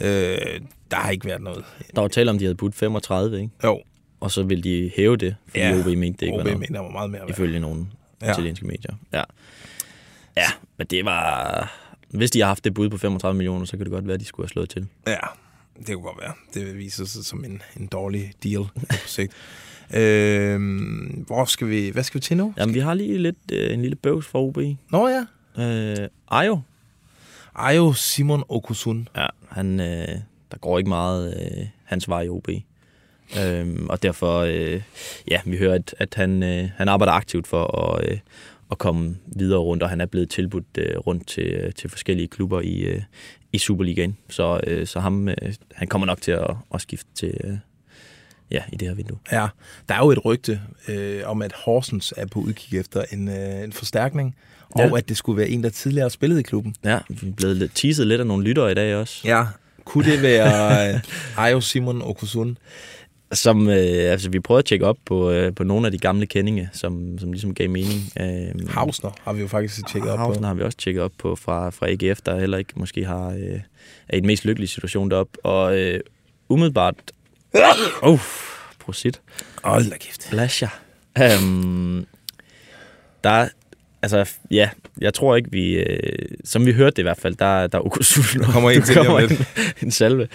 [0.00, 1.64] Øh, der har ikke været noget.
[1.94, 3.50] Der var tale om, de havde budt 35, ikke?
[3.64, 3.80] Jo.
[4.20, 5.80] Og så ville de hæve det, fordi Ja.
[5.80, 6.58] OB mente det ikke OB var noget.
[6.58, 7.30] mente, der var meget mere værd.
[7.30, 7.86] Ifølge nogle
[8.22, 8.30] ja.
[8.32, 8.94] italienske medier.
[9.12, 9.22] Ja.
[10.36, 10.46] Ja,
[10.78, 11.72] Men det var...
[12.10, 14.20] Hvis de har haft det bud på 35 millioner, så kan det godt være, at
[14.20, 14.86] de skulle have slået til.
[15.06, 15.16] Ja,
[15.78, 16.32] det kunne godt være.
[16.54, 19.32] Det viser sig som en, en dårlig deal på sigt.
[19.94, 20.60] Øh,
[21.26, 22.54] hvor skal vi, hvad skal vi til nu?
[22.56, 24.58] Jamen, vi har lige lidt øh, en lille bøvs fra OB.
[24.90, 25.26] Nå ja.
[25.58, 26.60] Øh, Ajo.
[27.54, 29.08] Ajo Simon Okusun.
[29.16, 30.08] Ja, han, øh,
[30.50, 32.48] der går ikke meget øh, hans vej i OB.
[33.40, 34.82] Øhm, og derfor, øh,
[35.28, 38.18] ja, vi hører, at, at han, øh, han arbejder aktivt for at, øh,
[38.70, 42.28] at komme videre rundt, og han er blevet tilbudt øh, rundt til, øh, til forskellige
[42.28, 43.02] klubber i, øh,
[43.52, 44.16] i Superligaen.
[44.30, 45.34] Så, øh, så ham, øh,
[45.74, 47.52] han kommer nok til at, at skifte til, øh,
[48.50, 49.18] ja, i det her vindue.
[49.32, 49.46] Ja,
[49.88, 53.64] der er jo et rygte øh, om, at Horsens er på udkig efter en, øh,
[53.64, 54.36] en forstærkning,
[54.70, 54.96] og Ja.
[54.96, 56.74] at det skulle være en, der tidligere har spillet i klubben.
[56.84, 59.20] Ja, vi er blevet lidt teaset lidt af nogle lyttere i dag også.
[59.24, 59.44] Ja,
[59.84, 61.00] kunne det være øh,
[61.36, 62.58] Ajo Simon Okusun?
[63.32, 63.76] Som, øh,
[64.12, 67.18] altså, vi prøvede at tjekke op på, øh, på nogle af de gamle kendinge, som,
[67.18, 68.00] som ligesom gav mening.
[68.20, 70.22] Øh, Hausner har vi jo faktisk tjekket op på.
[70.24, 73.28] Hausner har vi også tjekket op på fra, fra AGF, der heller ikke måske har,
[73.28, 73.60] øh,
[74.08, 75.44] er i den mest lykkelige situation deroppe.
[75.44, 76.00] Og øh,
[76.48, 76.94] umiddelbart...
[78.06, 78.20] Uh,
[78.78, 79.20] prosit.
[79.64, 80.26] Hold da kæft.
[80.30, 80.68] Blasja.
[81.20, 82.06] Um,
[83.24, 83.48] der er-
[84.04, 84.68] Altså, ja,
[85.00, 85.74] jeg tror ikke, vi...
[85.74, 88.40] Øh, som vi hørte det i hvert fald, der, der er Okusun.
[88.42, 88.96] Der kommer en til
[89.28, 89.40] lidt.
[89.40, 89.46] en,
[89.82, 90.28] en salve.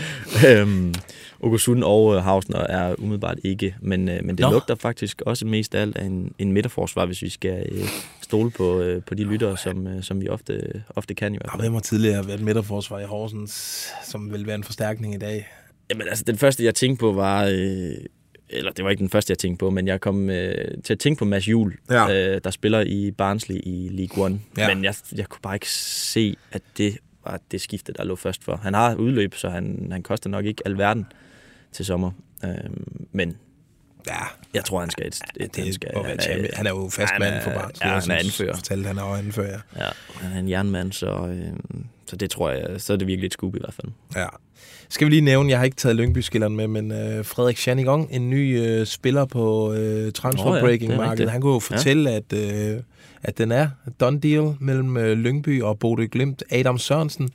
[0.63, 0.93] Um,
[1.39, 4.51] Okusun og øh, Hausner er umiddelbart ikke, men, øh, men det Nå.
[4.51, 7.83] Lugter faktisk også mest af alt af en, en midterforsvar, hvis vi skal øh,
[8.21, 11.51] stole på, øh, på de lyttere, som, øh, som vi ofte, ofte kan i hvert
[11.51, 11.61] fald.
[11.61, 15.47] hvem har tidligere været midterforsvar i Horsens, som vil være en forstærkning i dag?
[15.89, 17.45] Jamen altså, den første, jeg tænkte på, var...
[17.45, 17.91] Øh,
[18.49, 20.99] eller det var ikke den første, jeg tænkte på, men jeg kom øh, til at
[20.99, 22.35] tænke på Mads Juhl, Ja.
[22.35, 24.39] øh, der spiller i Barnsley i League One.
[24.57, 24.75] Ja.
[24.75, 28.43] Men jeg, jeg kunne bare ikke se, at det var det skifte, der lå først
[28.43, 28.59] for.
[28.63, 31.05] Han har udløb, så han, han koster nok ikke alverden
[31.77, 32.11] til sommer.
[32.43, 32.49] Øh,
[33.11, 33.37] men
[34.07, 34.23] Ja,
[34.53, 35.07] jeg tror, han skal...
[35.07, 36.49] Et, et, det han, skal, være champion.
[36.53, 37.87] Han er jo fast han mand er- for Barnsley.
[37.87, 38.55] Ja, han er anfører.
[38.55, 39.85] Fortalte, han er jo anfører, ja.
[40.15, 41.53] Han er en jernmand, så, øh,
[42.05, 43.91] så det tror jeg, så er det virkelig et skub i hvert fald.
[44.15, 44.25] Ja.
[44.89, 48.29] Skal vi lige nævne, jeg har ikke taget Lyngby-skilleren med, men øh, Frederik Schanigong, en
[48.29, 52.15] ny øh, spiller på øh, transfer Nå ja, er han kunne jo fortælle, ja.
[52.15, 52.81] at, øh,
[53.23, 53.69] at den er
[53.99, 56.43] done deal mellem øh, Lyngby og Bodø Glimt.
[56.51, 57.29] Adam Sørensen,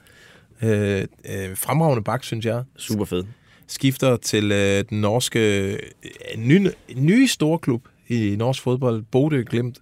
[0.62, 3.24] øh, øh, fremragende bak, synes jeg, Super fed.
[3.72, 5.78] Skifter til øh, den norske øh,
[6.36, 9.78] nye, nye store klub i norsk fodbold, Bodø Glimt,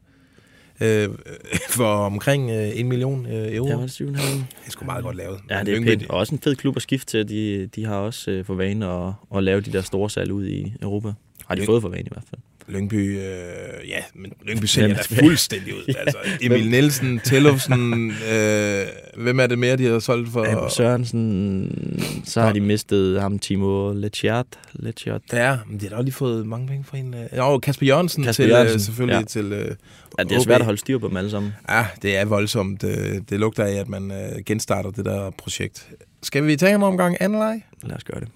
[0.80, 1.08] øh,
[1.78, 3.68] for omkring øh, en million øh, euro.
[3.68, 4.06] Ja, var det 7,5?
[4.06, 5.40] Det er sgu meget godt lavet.
[5.50, 6.06] Ja, det er pænt.
[6.10, 7.28] Og også en fed klub at skifte til.
[7.28, 10.46] De, de har også øh, for vane at, at lave de der store salg ud
[10.46, 11.12] i Europa.
[11.46, 12.40] Har de Lyng- fået for vane i hvert fald.
[12.70, 15.94] Lyngby, øh, ja, men Lyngby sælger Hvem da fuldstændig ud.
[15.98, 20.44] Altså, Emil Nielsen, Tellufsen, øh, hvem er det mere, de har solgt for?
[20.44, 24.46] Abo Sørensen, så har de mistet ham Timo Letchert.
[24.72, 25.22] Letchert.
[25.32, 27.14] Ja, men de har da også lige fået mange penge for en.
[27.14, 29.24] Øh, og Kasper Jørgensen Kasper til, Jørgensen, Øh, selvfølgelig ja.
[29.24, 29.74] til øh,
[30.18, 31.52] Ja, det er svært at holde styr på dem alle sammen.
[31.68, 32.82] Ja, det er voldsomt.
[32.82, 35.88] Det, det lugter af, at man øh, genstarter det der projekt.
[36.22, 37.62] Skal vi tage en omgang anden leg?
[37.82, 38.28] Lad os gøre det.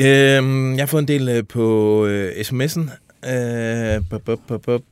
[0.00, 2.80] Øhm, jeg har fået en del øh, på øh, sms'en.
[3.30, 4.82] Øh, bup, bup, bup, bup.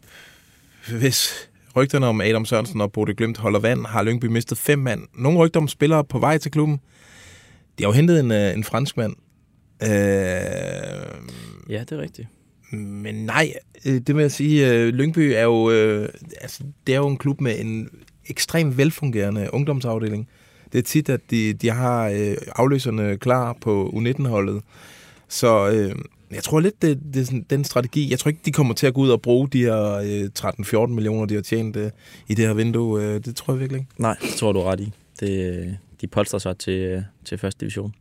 [0.98, 5.02] Hvis rygterne om Adam Sørensen og Bodø Glimt holder vand, har Lyngby mistet fem mand.
[5.18, 6.80] Nogle rygter om spillere på vej til klubben.
[7.78, 9.14] De har jo hentet en, øh, en franskmand.
[9.82, 9.88] Øh,
[11.70, 12.28] Ja, det er rigtigt.
[12.72, 13.52] men nej,
[13.86, 16.08] øh, det vil jeg sige, øh, Lyngby er jo, øh,
[16.40, 17.88] altså, det er jo en klub med en
[18.26, 20.28] ekstremt velfungerende ungdomsafdeling.
[20.74, 24.62] Det er tit, at de, de har øh, afløserne klar på U19-holdet.
[25.28, 25.94] Så øh,
[26.30, 28.10] jeg tror lidt, det, det er sådan, den strategi.
[28.10, 30.86] Jeg tror ikke, de kommer til at gå ud og bruge de her øh, 13-14
[30.86, 31.90] millioner, de har tjent øh,
[32.28, 33.02] i det her vindue.
[33.02, 33.92] Øh, det tror jeg virkelig ikke.
[33.98, 34.92] Nej, det tror du er ret i.
[35.20, 35.66] Det, øh,
[36.00, 37.94] de polstrer sig til, øh, til første division.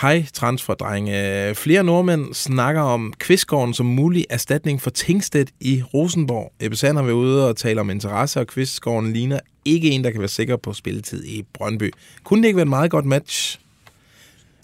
[0.00, 1.54] Hej, transferdrenge.
[1.54, 6.52] Flere nordmænd snakker om Kvistgården som mulig erstatning for Tingstedt i Rosenborg.
[6.60, 10.10] Ebbe Sand har været ude og tale om interesse, og Kvistgården ligner ikke en, der
[10.10, 11.92] kan være sikker på spilletid i Brøndby.
[12.24, 13.60] Kunne det ikke være et meget godt match?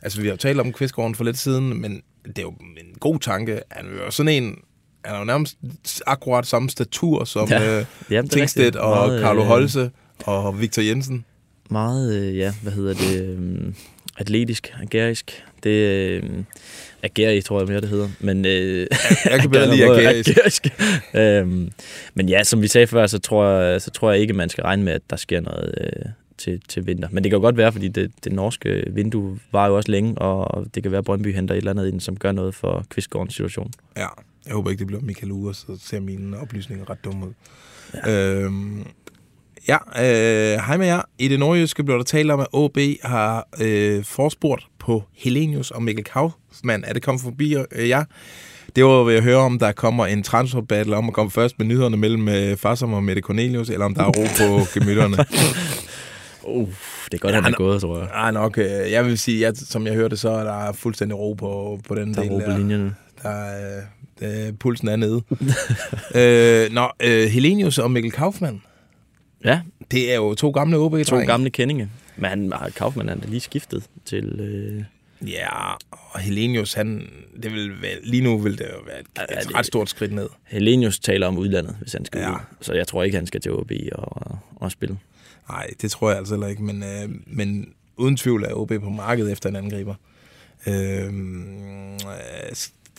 [0.03, 2.99] Altså, vi har jo talt om Kvistgården for lidt siden, men det er jo en
[3.01, 3.61] god tanke.
[3.71, 4.59] Han er jo sådan en...
[5.05, 5.57] Han er jo nærmest
[6.07, 7.79] akkurat samme statur som Ja.
[7.79, 8.77] øh, Jamen, Tingstedt rigtigt.
[8.83, 9.91] og Meget, Carlo øh, Holse
[10.25, 11.25] og Victor Jensen.
[11.71, 13.73] Meget, øh, ja, hvad hedder det, øh,
[14.19, 15.45] atletisk, agerisk.
[15.63, 16.23] Det øh,
[17.03, 18.09] agerisk, tror jeg mere, det hedder.
[18.21, 18.87] Men, øh,
[19.25, 20.31] jeg kan bedre lide agerisk.
[20.31, 20.67] agerisk.
[21.15, 21.71] øhm,
[22.15, 24.63] men ja, som vi sagde før, så tror, jeg, så tror jeg ikke, man skal
[24.63, 27.09] regne med, at der sker noget øh, til, til vinter.
[27.13, 30.19] Men det kan jo godt være, fordi det, det norske vindue var jo også længe,
[30.19, 32.85] og det kan være, at Brøndby henter et eller andet ind, som gør noget for
[32.91, 33.73] Kvistgårdens situation.
[33.97, 34.07] Ja,
[34.47, 37.33] jeg håber ikke, det bliver Michael Ure, så ser mine oplysninger ret dumme ud.
[37.95, 38.41] Ja.
[38.41, 38.87] Øhm,
[39.69, 41.03] Ja, øh, hej med jer.
[41.19, 45.83] I det nordjyske blev der talt om, at OB har øh, forspurgt på Helenius og
[45.83, 46.85] Mikkel Kaufmann.
[46.87, 48.05] Er det kommet forbi øh, jer?
[48.77, 51.59] Det var ved at høre, om der kommer en transfer battle om at komme først
[51.59, 55.17] med nyhederne mellem øh, Farsam og Mette Cornelius, eller om der er ro på gemytterne.
[56.43, 56.69] Uh,
[57.05, 58.09] det er godt, ja, han er gået, tror jeg.
[58.15, 58.59] Ja, nok.
[58.59, 61.95] Øh, jeg vil sige, at, som jeg hørte, så er der fuldstændig ro på, på
[61.95, 62.95] den Der er del ro på linjerne.
[63.23, 63.83] Der er,
[64.23, 65.23] øh, pulsen er nede.
[66.67, 68.63] øh, nå, øh, Helenius og Mikkel Kaufmann.
[69.45, 69.61] Ja.
[69.91, 71.91] Det er jo to gamle ob To gamle kendinge.
[72.17, 74.25] Men han, Kaufmann han er lige skiftet til...
[74.41, 74.85] Øh...
[75.31, 77.09] Ja, og Helenius, han,
[77.43, 79.91] det vil være, lige nu vil det jo være et, Ja, et det- ret stort
[79.91, 80.29] skridt ned.
[80.45, 82.31] Helenius taler om udlandet, hvis han skal Ja.
[82.33, 82.37] ud.
[82.61, 84.99] Så jeg tror ikke, han skal til OB og, og spille.
[85.49, 88.91] Nej, det tror jeg altså heller ikke, men, øh, men uden tvivl er OB på
[88.91, 89.95] markedet efter en angriber.
[90.67, 90.75] Øh,
[91.05, 91.11] øh,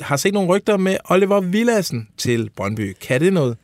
[0.02, 2.96] har set nogle rygter med Oliver Villassen til Brøndby.
[3.02, 3.58] Kan det noget?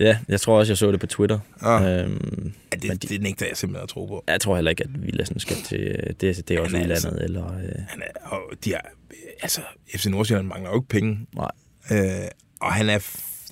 [0.00, 1.38] Ja, jeg tror også, jeg så det på Twitter.
[1.60, 1.82] Ah.
[2.04, 4.24] Øhm, Ja, det, det nægter jeg simpelthen at tro på.
[4.28, 5.78] jeg tror heller ikke, at Villassen skal til...
[6.20, 7.46] Det, det er også udlandet, altså- eller...
[7.46, 8.80] Øh, Han er, og de er,
[9.42, 9.60] altså,
[9.96, 11.26] FC Nordsjælland mangler jo ikke penge.
[11.34, 11.50] nej,
[11.90, 12.28] Øh,
[12.60, 12.98] og han er,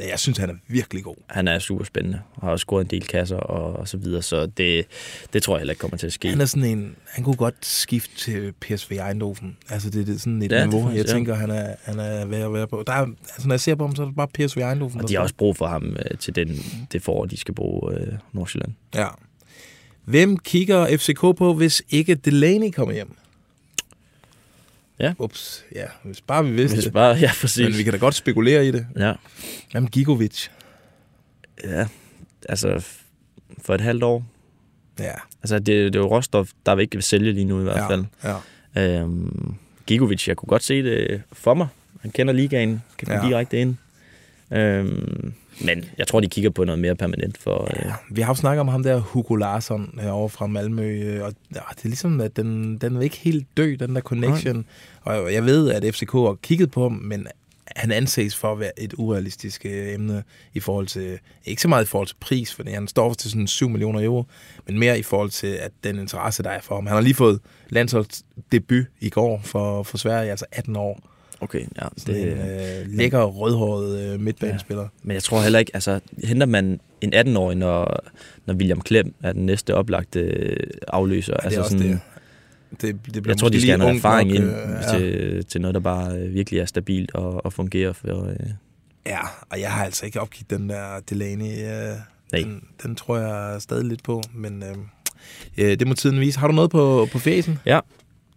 [0.00, 1.14] jeg synes, han er virkelig god.
[1.26, 2.20] han er super spændende.
[2.42, 4.86] Har også scoret en del kasser og, og så videre, så det,
[5.32, 6.28] det tror jeg heller ikke kommer til at ske.
[6.28, 9.56] Han er sådan en, han kunne godt skifte til PSV Eindhoven.
[9.68, 11.12] Altså, det, det er sådan et Ja, niveau, faktisk, jeg ja.
[11.12, 12.84] tænker, han er, han er værd at være på.
[12.86, 15.00] Der er, altså, når jeg ser på ham, så er det bare PSV Eindhoven.
[15.00, 16.48] Og de har også brug for ham øh, til den,
[16.92, 18.72] det forår, de skal bruge øh, Nordsjælland.
[18.94, 19.06] Ja.
[20.04, 23.16] Hvem kigger FCK på, hvis ikke Delaney kommer hjem?
[24.98, 25.12] Ja.
[25.18, 27.68] Ups, ja, hvis bare vi vidste Hvis bare, ja, præcis.
[27.68, 28.86] Men vi kan da godt spekulere i det.
[28.96, 29.12] Ja,
[29.70, 30.48] Hvad med Gigovic?
[31.64, 31.86] ja,
[32.48, 32.84] altså
[33.62, 34.26] for et halvt år.
[34.98, 35.12] Ja.
[35.42, 37.76] Altså, det, det er jo råstof, der vil ikke vil sælge lige nu i hvert
[37.76, 38.04] ja, fald.
[38.74, 39.00] Ja.
[39.00, 39.54] Øhm,
[39.86, 41.68] Gigovic, jeg kunne godt se det for mig.
[42.00, 43.22] Han kender ligaen, kan gå Ja.
[43.22, 43.28] ja.
[43.28, 43.76] direkte ind.
[44.50, 45.32] Øhm,
[45.64, 47.68] men jeg tror, de kigger på noget mere permanent for...
[47.76, 51.32] Øh, Vi har jo snakket om ham der, Hugo Larsson, over fra Malmø, øh, og
[51.54, 54.66] ja, det er ligesom, at den, den er ikke helt død, den der connection.
[55.02, 57.26] Og jeg ved, at FCK har kigget på ham, men
[57.76, 60.22] han anses for at være et urealistisk øh, emne
[60.54, 63.46] i forhold til, ikke så meget i forhold til pris, fordi han står til sådan
[63.46, 64.24] 7 millioner euro,
[64.66, 66.86] men mere i forhold til, at den interesse, der er for ham.
[66.86, 71.15] Han har lige fået landsholdsdebut i går for, for Sverige, altså 18 år.
[71.40, 71.86] Okay, ja.
[71.94, 74.82] Det, Det, en øh, lækker, rødhåret øh, midtbanespiller.
[74.82, 74.88] Ja.
[75.02, 78.04] men jeg tror heller ikke, altså henter man en 18-årig, når,
[78.46, 80.56] når William Klem er den næste oplagte øh,
[80.88, 81.32] afløser.
[81.32, 82.00] Ja, det er altså også det.
[82.70, 84.58] Det, det bliver Jeg tror, de skal have noget erfaring nok, ind øh,
[84.92, 84.98] ja.
[84.98, 88.26] til, til noget, der bare øh, virkelig er stabilt og, og fungerer for...
[88.28, 88.36] Øh,
[89.06, 89.18] Ja,
[89.50, 91.44] og jeg har altså ikke opgivet den der Delaney.
[91.44, 91.96] Øh,
[92.32, 92.42] Nej.
[92.42, 94.76] den, den tror jeg stadig lidt på, men øh,
[95.58, 96.38] øh, det må tiden vise.
[96.38, 97.58] Har du noget på, på fæsen?
[97.66, 97.80] Ja,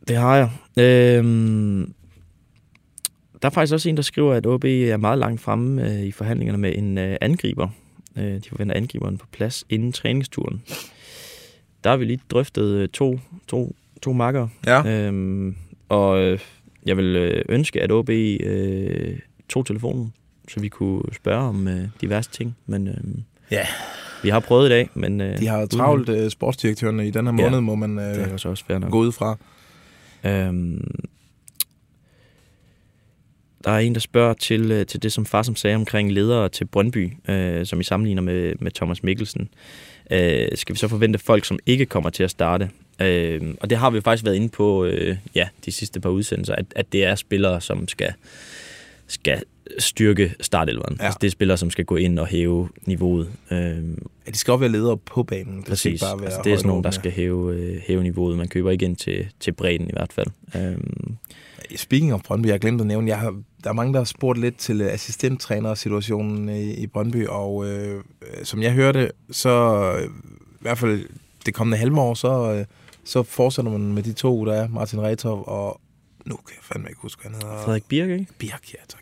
[0.07, 0.49] det har jeg.
[0.83, 1.93] Øhm,
[3.41, 6.11] der er faktisk også en, der skriver, at OB er meget langt fremme øh, i
[6.11, 7.67] forhandlingerne med en øh, angriber.
[8.17, 10.61] Øh, de forventer angriberen på plads inden træningsturen.
[11.83, 14.47] Der har vi lige drøftet øh, to, to, to makker.
[14.65, 15.05] Ja.
[15.07, 15.55] Øhm,
[15.89, 16.39] og øh,
[16.85, 19.19] jeg vil øh, ønske, at OB øh,
[19.49, 20.13] tog telefonen,
[20.49, 22.55] så vi kunne spørge om øh, diverse ting.
[22.65, 22.93] Men øh,
[23.51, 23.65] Ja.
[24.23, 25.21] vi har prøvet i dag, men...
[25.21, 28.27] Øh, De har travlt øh, sportsdirektørerne i den her Ja, måned, må man Det er
[28.27, 28.91] øh, også også fair nok.
[28.91, 29.37] gå ud fra.
[30.23, 30.81] Øhm,
[33.65, 36.49] der er en, der spørger til, øh, til det, som far som sagde omkring ledere
[36.49, 39.49] til Brøndby, øh, som I sammenligner med, med Thomas Mikkelsen.
[40.11, 42.69] Øh, skal vi så forvente folk, som ikke kommer til at starte?
[43.01, 46.09] Øh, og det har vi jo faktisk været inde på øh, ja, de sidste par
[46.09, 48.13] udsendelser, at, at det er spillere, som skal,
[49.07, 49.43] skal
[49.79, 50.97] styrke startelveren.
[50.99, 51.05] Ja.
[51.05, 53.27] Altså, det er spillere, som skal gå ind og hæve niveauet.
[53.51, 53.57] Øh,
[54.27, 55.57] Ja, de skal også være ledere på banen.
[55.57, 55.85] Det skal Præcis.
[55.85, 58.37] ikke bare være altså, det er sådan nogen, der skal hæve, øh, hæve niveauet.
[58.37, 60.27] Man køber ikke ind til, til bredden i hvert fald.
[60.55, 61.15] Øhm,
[61.75, 64.05] Speaking of Brøndby, jeg har glemt at nævne, jeg har, der er mange, der har
[64.05, 69.83] spurgt lidt til øh, assistenttrænersituationen i, i Brøndby, og øh, øh, som jeg hørte, så
[69.97, 71.05] øh, i hvert fald
[71.45, 72.65] det kommende halve år, så, øh,
[73.03, 75.81] så fortsætter man med de to, der er Martin Retov og
[76.25, 77.63] nu kan jeg fandme ikke huske, hvad han hedder.
[77.63, 78.25] Frederik Birk, ikke?
[78.37, 79.01] Birk, ja tak.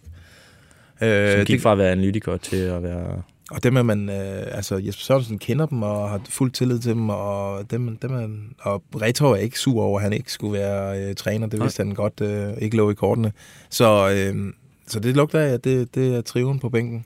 [1.00, 3.22] Som Øh, gik det, fra at være analytiker til at være...
[3.52, 6.92] og dem er man, øh, altså Jesper Sørensen kender dem og har fuld tillid til
[6.92, 8.28] dem, og dem, dem er,
[8.60, 11.66] og Retov er ikke sur over, at han ikke skulle være øh, træner, det Nej.
[11.66, 13.32] vidste han godt øh, ikke lå i kortene.
[13.70, 14.54] Så, øh,
[14.88, 17.06] så det lugter af, at det, det er triven på bænken.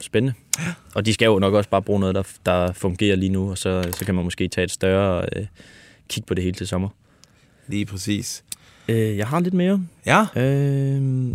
[0.00, 0.34] Spændende.
[0.94, 3.58] Og de skal jo nok også bare bruge noget, der, der fungerer lige nu, og
[3.58, 5.46] så, så kan man måske tage et større øh,
[6.08, 6.88] kig på det hele til sommer.
[7.68, 8.44] Lige præcis.
[8.88, 9.86] Øh, jeg har lidt mere.
[10.06, 10.26] Ja.
[10.36, 11.34] Øh,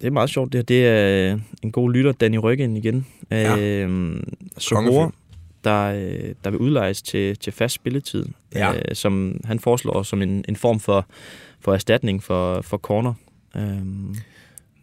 [0.00, 0.52] det er meget sjovt.
[0.52, 0.64] Det, her.
[0.64, 3.06] det er en god lytter, Danny Ryggen igen.
[3.30, 3.58] Ja.
[3.58, 4.20] Øh,
[4.58, 5.10] Sohora,
[5.64, 8.72] der, øh, der vil udlejes til, til fast spilletid, Ja.
[8.74, 11.06] øh, som han foreslår som en, en form for,
[11.60, 13.14] for erstatning for, for corner.
[13.56, 13.78] Øh,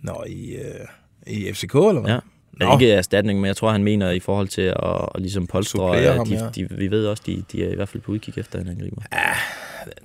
[0.02, 0.88] Nå, i, øh,
[1.28, 2.12] i FCK, eller hvad?
[2.12, 2.20] Ja.
[2.62, 4.76] Ja, ikke erstatning, men jeg tror, han mener i forhold til at,
[5.16, 6.50] at ligesom polstre, at ham, de, ja.
[6.56, 9.02] de, vi ved også, de, de er i hvert fald på udkig efter en angriber.
[9.14, 9.20] Ja,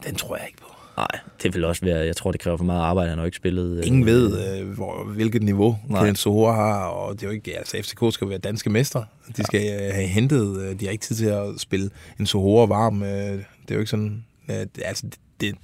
[0.07, 0.67] den tror jeg ikke på.
[1.01, 3.36] Nej, det vil også være, jeg tror, det kræver for meget arbejde, han har ikke
[3.36, 3.78] spillet.
[3.78, 5.78] øh, Ingen ved, øh, hvor, hvilket niveau.
[5.88, 9.05] Kenneth Sohora har, og det er jo ikke, altså FCK skal være danske mestre.
[9.36, 11.90] De skal øh, have hentet, øh, de har ikke tid til at spille
[12.20, 13.03] en Sohora varm.
[13.03, 15.55] Øh, det er jo ikke sådan, øh, det, altså det, det,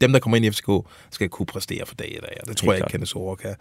[0.00, 0.70] dem, der kommer ind i FCK,
[1.10, 2.90] skal kunne præstere for dag i dag, og det tror jeg ikke.
[2.90, 3.54] Kenneth Sohora kan.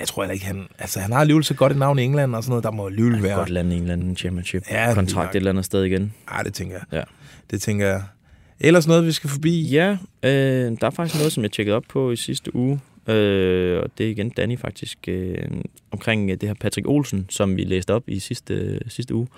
[0.00, 2.34] Jeg tror heller ikke, han, altså han har alligevel så godt et navn i England
[2.34, 3.36] og sådan noget, der må alligevel være.
[3.36, 4.62] Godt lande i en eller anden championship.
[4.70, 6.12] Ja, kontrakt et eller andet sted igen.
[6.36, 6.98] Ja, det tænker jeg.
[6.98, 7.02] Ja.
[7.50, 8.02] Det tænker jeg.
[8.64, 9.62] Ellers noget, vi skal forbi?
[9.62, 12.80] Ja, øh, der er faktisk noget, som jeg tjekkede op på i sidste uge.
[13.08, 15.48] Øh, og det er igen Danny faktisk, øh,
[15.90, 19.28] omkring øh, det her Patrick Olsen, som vi læste op i sidste, sidste uge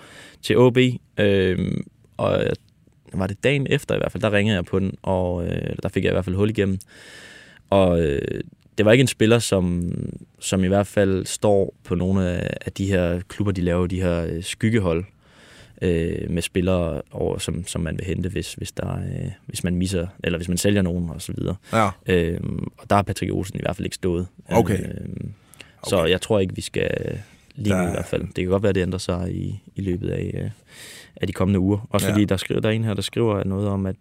[0.41, 0.77] til OB.
[1.17, 1.77] Øh,
[2.17, 2.43] og
[3.13, 5.89] var det dagen efter i hvert fald, der ringede jeg på den, og øh, der
[5.89, 6.79] fik jeg i hvert fald hul igennem.
[7.69, 8.41] Og øh,
[8.77, 9.91] det var ikke en spiller, som,
[10.39, 14.01] som i hvert fald står på nogle af, af de her klubber, de laver de
[14.01, 15.05] her øh, skyggehold
[15.81, 19.75] øh, med spillere, over, som, som man vil hente, hvis, hvis, der, øh, hvis man
[19.75, 21.55] misser, eller hvis man sælger nogen og så videre.
[21.73, 21.89] Ja.
[22.05, 22.39] Øh,
[22.77, 24.27] og der har Patrick Olsen i hvert fald ikke stået.
[24.49, 24.79] Okay.
[24.79, 25.07] Øh,
[25.87, 27.19] så jeg tror ikke, vi skal
[27.55, 28.21] lige Der- i hvert fald.
[28.21, 30.49] Det kan godt være, det ændrer sig i, i løbet af, øh,
[31.15, 31.87] af de kommende uger.
[31.89, 32.13] Også Ja.
[32.13, 33.95] fordi der, skriver, der er en her, der skriver noget om, at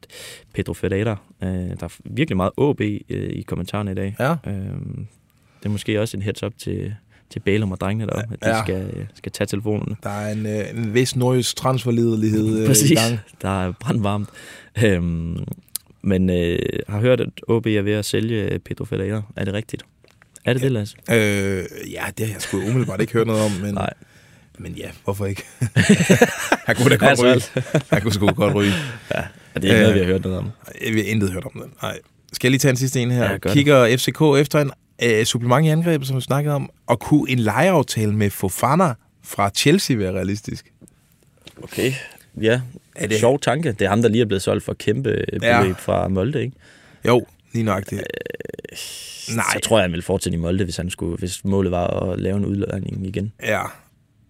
[0.54, 4.16] Pedro Ferreira, øh, der er virkelig meget AB øh, i kommentarerne i dag.
[4.20, 4.32] Ja.
[4.46, 4.54] Øh,
[5.60, 6.94] det er måske også en heads up til,
[7.30, 8.62] til Bælum og drengene deroppe, at de Ja.
[8.64, 9.96] skal, øh, skal tage telefonerne.
[10.02, 13.18] Der er en, øh, en vis nordjysk transferlidelighed øh, i gang.
[13.42, 14.28] Der er brandvarmt.
[14.84, 15.38] Øhm,
[16.02, 16.58] men øh,
[16.88, 19.22] har hørt, at OB er ved at sælge Pedro Ferreira.
[19.36, 19.82] Er det rigtigt?
[20.44, 20.96] Er det det, Lasse?
[21.10, 23.92] Øh, ja, det har jeg sgu umiddelbart ikke hørt noget om, men, Nej.
[24.58, 25.42] men ja, hvorfor ikke?
[26.66, 27.40] han kunne da godt ryge.
[27.90, 28.72] Han kunne sgu godt ryge.
[29.14, 29.20] Ja,
[29.54, 30.50] og det er ikke noget, vi har hørt noget om.
[30.86, 31.82] Øh, Vi har intet hørt om det.
[31.82, 31.98] Nej.
[32.32, 33.22] Skal jeg lige tage en sidste en her?
[33.24, 33.52] Ja, gør det.
[33.52, 34.70] Kigger FCK efter en
[35.02, 39.50] øh, supplement i angrebet, som vi snakkede om, og kunne en lejeaftale med Fofana fra
[39.50, 40.72] Chelsea være realistisk?
[41.62, 41.92] Okay,
[42.40, 42.52] ja.
[42.52, 42.60] Er
[42.94, 43.18] Er det- det...
[43.18, 43.72] Sjov tanke.
[43.72, 45.72] Det er ham, der lige er blevet solgt for kæmpe beløb Ja.
[45.72, 46.56] fra Molde, ikke?
[47.06, 48.02] Jo, lige nøjagtigt.
[49.34, 49.44] Nej.
[49.52, 52.20] Så tror jeg, han ville fortsætte i Molde, hvis, han skulle, hvis målet var at
[52.20, 53.32] lave en udlejning igen.
[53.42, 53.62] Ja.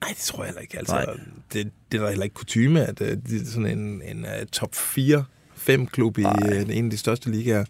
[0.01, 0.79] Nej, det tror jeg heller ikke.
[0.79, 1.05] Altså, Nej.
[1.53, 4.47] det, det er der heller ikke kutume, at uh, det er sådan en, en uh,
[4.53, 7.67] top 4-5 klub i uh, en af de største ligaer øh,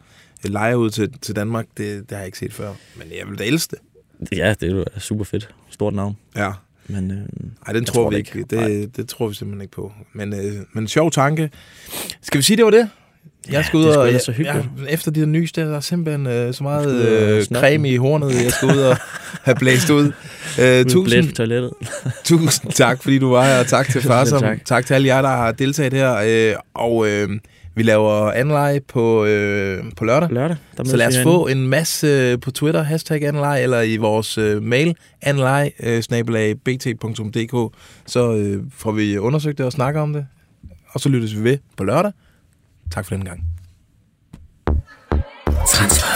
[0.51, 1.67] lejer ud til, til Danmark.
[1.77, 2.73] Det, det har jeg ikke set før.
[2.97, 4.39] Men jeg vil da elske det.
[4.39, 5.55] Ja, det er super fedt.
[5.71, 6.17] Stort navn.
[6.37, 6.53] Ja.
[6.89, 7.27] Men, øh, Nej,
[7.67, 8.45] den jeg tror, vi ikke.
[8.51, 9.93] Det, det tror vi simpelthen ikke på.
[10.13, 11.51] Men, øh, men en sjov tanke.
[12.23, 12.89] Skal vi sige, det var det?
[13.51, 14.67] Jeg skal ud og, ellers så hyggeligt.
[14.79, 17.67] Ja, efter de der nye der, der er simpelthen øh, så meget øh, snakke.
[17.67, 18.97] creme i hornet, jeg skal ud og
[19.43, 20.13] have blæst ud.
[20.61, 21.71] Øh, på tusind, toilettet.
[22.25, 24.03] tusind tak, fordi du var her, og tak til.
[24.03, 24.41] Selv tak.
[24.41, 24.65] tak.
[24.65, 26.17] tak til alle jer, der har deltaget her.
[26.27, 27.29] Øh, og øh,
[27.77, 30.31] vi laver anleje på, øh, på lørdag.
[30.31, 30.57] Lørdag.
[30.77, 34.39] Der Så lad os få en masse øh, på Twitter, hashtag anleje, eller i vores
[34.39, 36.03] øh, mail, anleje, øh,
[36.65, 37.77] bt.dk.
[38.07, 40.27] Så øh, får vi undersøgt det og snakker om det.
[40.91, 42.13] Og så lyttes vi ved på lørdag.
[42.93, 43.41] Tak for den gang.
[45.67, 46.16] Transfervindue.